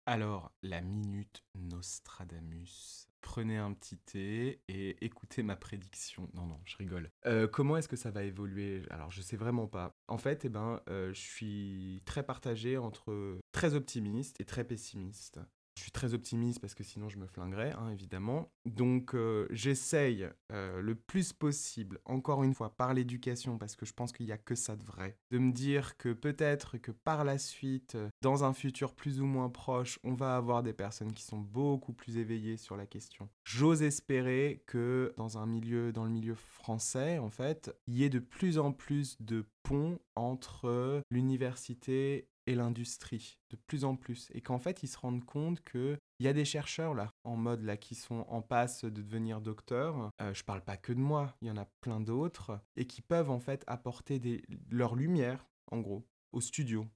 [0.06, 3.08] Alors, la minute Nostradamus.
[3.20, 6.28] Prenez un petit thé et écoutez ma prédiction.
[6.34, 7.10] Non, non, je rigole.
[7.26, 8.82] Euh, comment est-ce que ça va évoluer?
[8.90, 9.94] Alors, je sais vraiment pas.
[10.08, 15.38] En fait, eh ben, euh, je suis très partagé entre très optimiste et très pessimiste.
[15.76, 18.52] Je suis très optimiste parce que sinon je me flinguerais, hein, évidemment.
[18.66, 23.92] Donc euh, j'essaye euh, le plus possible, encore une fois, par l'éducation, parce que je
[23.92, 27.24] pense qu'il n'y a que ça de vrai, de me dire que peut-être que par
[27.24, 31.12] la suite, euh, dans un futur plus ou moins proche, on va avoir des personnes
[31.12, 33.28] qui sont beaucoup plus éveillées sur la question.
[33.44, 38.10] J'ose espérer que dans un milieu, dans le milieu français, en fait, il y ait
[38.10, 44.28] de plus en plus de ponts entre l'université et l'industrie de plus en plus.
[44.34, 47.36] Et qu'en fait ils se rendent compte que il y a des chercheurs là en
[47.36, 50.10] mode là qui sont en passe de devenir docteurs.
[50.20, 53.02] Euh, je parle pas que de moi il y en a plein d'autres et qui
[53.02, 56.86] peuvent en fait apporter leur lumière en gros au studio.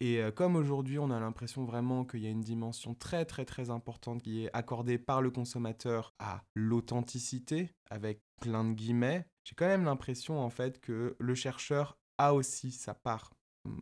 [0.00, 3.44] Et euh, comme aujourd'hui on a l'impression vraiment qu'il y a une dimension très très
[3.44, 9.54] très importante qui est accordée par le consommateur à l'authenticité avec plein de guillemets j'ai
[9.54, 13.30] quand même l'impression en fait que le chercheur a aussi sa part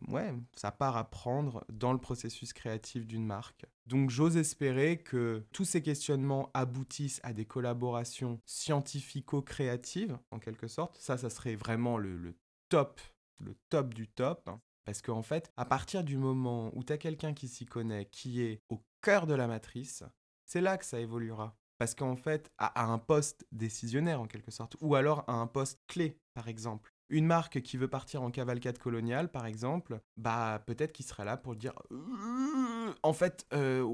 [0.07, 3.65] ouais, ça part à prendre dans le processus créatif d'une marque.
[3.85, 10.97] Donc j'ose espérer que tous ces questionnements aboutissent à des collaborations scientifico-créatives, en quelque sorte.
[10.97, 12.35] Ça, ça serait vraiment le,
[12.69, 12.99] top,
[13.39, 14.47] le top du top.
[14.47, 14.59] Hein.
[14.85, 18.41] Parce qu'en fait, à partir du moment où tu as quelqu'un qui s'y connaît, qui
[18.41, 20.03] est au cœur de la matrice,
[20.45, 21.57] c'est là que ça évoluera.
[21.77, 25.81] Parce qu'en fait, à, un poste décisionnaire en quelque sorte, ou alors à un poste
[25.87, 26.94] clé, par exemple.
[27.09, 31.37] Une marque qui veut partir en cavalcade coloniale, par exemple, bah peut-être qu'il sera là
[31.37, 31.73] pour dire
[33.03, 33.87] en fait, euh,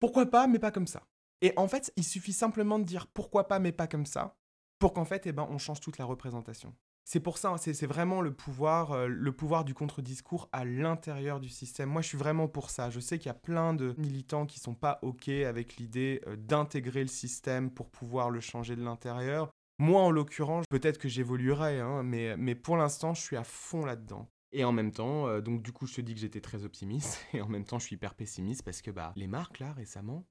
[0.00, 1.02] pourquoi pas, mais pas comme ça.
[1.42, 4.36] Et en fait, il suffit simplement de dire pourquoi pas, mais pas comme ça,
[4.78, 6.74] pour qu'en fait, eh ben, on change toute la représentation.
[7.08, 11.38] C'est pour ça, hein, c'est vraiment le pouvoir, euh, le pouvoir du contre-discours à l'intérieur
[11.38, 11.88] du système.
[11.88, 12.90] Moi, je suis vraiment pour ça.
[12.90, 16.34] Je sais qu'il y a plein de militants qui sont pas OK avec l'idée euh,
[16.34, 19.52] d'intégrer le système pour pouvoir le changer de l'intérieur.
[19.78, 23.84] Moi, en l'occurrence, peut-être que j'évoluerai, hein, mais, mais pour l'instant, je suis à fond
[23.84, 24.30] là-dedans.
[24.52, 27.24] Et en même temps, euh, donc du coup, je te dis que j'étais très optimiste,
[27.34, 30.26] et en même temps, je suis hyper pessimiste parce que bah, les marques, là, récemment,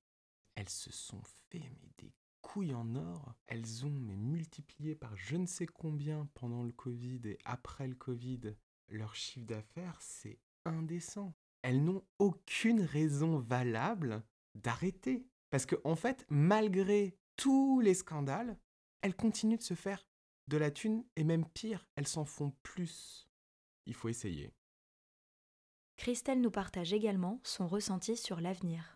[0.55, 3.35] elles se sont fait mais des couilles en or.
[3.47, 7.95] Elles ont mais multiplié par je ne sais combien pendant le Covid et après le
[7.95, 8.55] Covid
[8.89, 11.33] leur chiffre d'affaires, c'est indécent.
[11.61, 14.23] Elles n'ont aucune raison valable
[14.53, 15.25] d'arrêter.
[15.49, 18.57] Parce que, en fait, malgré tous les scandales,
[19.05, 20.03] elles continuent de se faire
[20.47, 23.29] de la thune et même pire, elles s'en font plus.
[23.85, 24.51] Il faut essayer.
[25.95, 28.94] Christelle nous partage également son ressenti sur l'avenir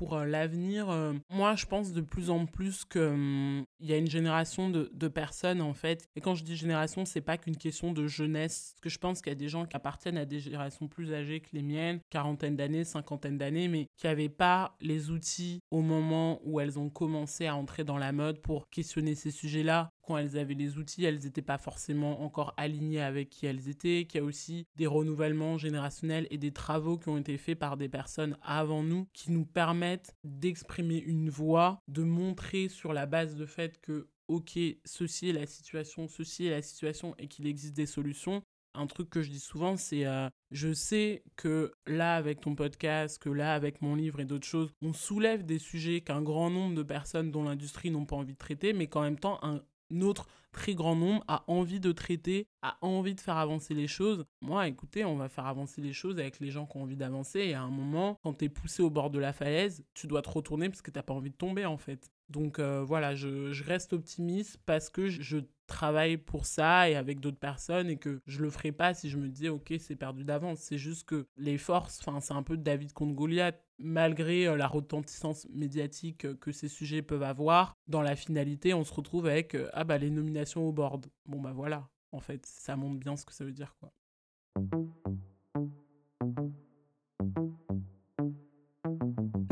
[0.00, 3.98] pour euh, l'avenir, euh, moi je pense de plus en plus qu'il hum, y a
[3.98, 6.08] une génération de, personnes en fait.
[6.16, 8.70] Et quand je dis génération, c'est pas qu'une question de jeunesse.
[8.72, 11.12] Parce que je pense qu'il y a des gens qui appartiennent à des générations plus
[11.12, 15.82] âgées que les miennes, quarantaine d'années, cinquantaine d'années, mais qui n'avaient pas les outils au
[15.82, 20.38] moment où elles ont commencé à entrer dans la mode pour questionner ces sujets-là elles
[20.38, 24.22] avaient les outils, elles n'étaient pas forcément encore alignées avec qui elles étaient, qu'il y
[24.22, 28.36] a aussi des renouvellements générationnels et des travaux qui ont été faits par des personnes
[28.42, 33.80] avant nous qui nous permettent d'exprimer une voix, de montrer sur la base de fait
[33.80, 38.42] que ok, ceci est la situation, ceci est la situation et qu'il existe des solutions.
[38.74, 43.18] Un truc que je dis souvent, c'est euh, je sais que là, avec ton podcast,
[43.18, 46.76] que là, avec mon livre et d'autres choses, on soulève des sujets qu'un grand nombre
[46.76, 50.26] de personnes dont l'industrie n'ont pas envie de traiter, mais qu'en même temps, un notre
[50.52, 54.24] très grand nombre a envie de traiter, a envie de faire avancer les choses.
[54.40, 57.40] Moi, écoutez, on va faire avancer les choses avec les gens qui ont envie d'avancer.
[57.40, 60.22] Et à un moment, quand tu es poussé au bord de la falaise, tu dois
[60.22, 62.10] te retourner parce que tu n'as pas envie de tomber, en fait.
[62.28, 67.18] Donc euh, voilà, je, je, reste optimiste parce que je travaille pour ça et avec
[67.18, 70.24] d'autres personnes et que je le ferai pas si je me disais ok c'est perdu
[70.24, 70.60] d'avance.
[70.60, 75.46] C'est juste que les forces, c'est un peu David contre Goliath malgré euh, la retentissance
[75.50, 79.84] médiatique euh, que ces sujets peuvent avoir, dans la finalité, on se retrouve avec ah
[79.84, 81.06] bah les nominations au board.
[81.26, 83.92] Bon bah voilà, en fait, ça montre bien ce que ça veut dire quoi.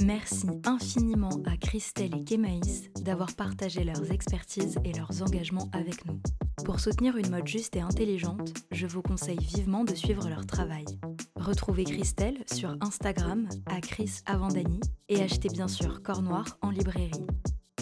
[0.08, 6.18] Merci infiniment à Christelle et Kémaïs d'avoir partagé leurs expertises et leurs engagements avec nous.
[6.64, 10.86] Pour soutenir une mode juste et intelligente, je vous conseille vivement de suivre leur travail.
[11.38, 16.22] Retrouvez Christelle sur Instagram à Chris Avandani et achetez bien sûr Corps
[16.62, 17.26] en librairie.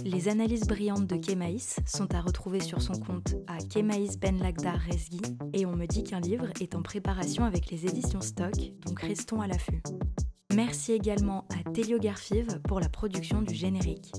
[0.04, 4.78] Les analyses brillantes de Kémaïs sont à retrouver sur son compte à Kémaïs Ben Lagdar
[4.78, 8.54] Resgi et on me dit qu'un livre est en préparation avec les éditions Stock,
[8.86, 9.82] donc restons à l'affût.
[10.54, 14.12] Merci également à Telio Garfive pour la production du générique.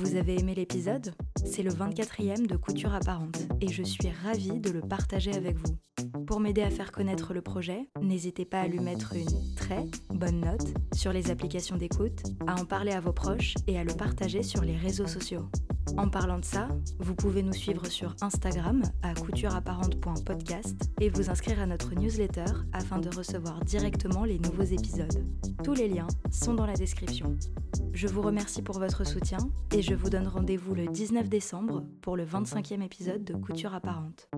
[0.00, 1.12] Vous avez aimé l'épisode?
[1.44, 5.76] C'est le 24e de Couture Apparente et je suis ravie de le partager avec vous.
[6.24, 10.40] Pour m'aider à faire connaître le projet, n'hésitez pas à lui mettre une très bonne
[10.40, 14.44] note sur les applications d'écoute, à en parler à vos proches et à le partager
[14.44, 15.48] sur les réseaux sociaux.
[15.96, 16.68] En parlant de ça,
[16.98, 22.98] vous pouvez nous suivre sur Instagram à coutureapparente.podcast et vous inscrire à notre newsletter afin
[22.98, 25.24] de recevoir directement les nouveaux épisodes.
[25.64, 27.36] Tous les liens sont dans la description.
[27.92, 29.38] Je vous remercie pour votre soutien
[29.72, 34.28] et je vous donne rendez-vous le 19 décembre pour le 25e épisode de Couture apparente.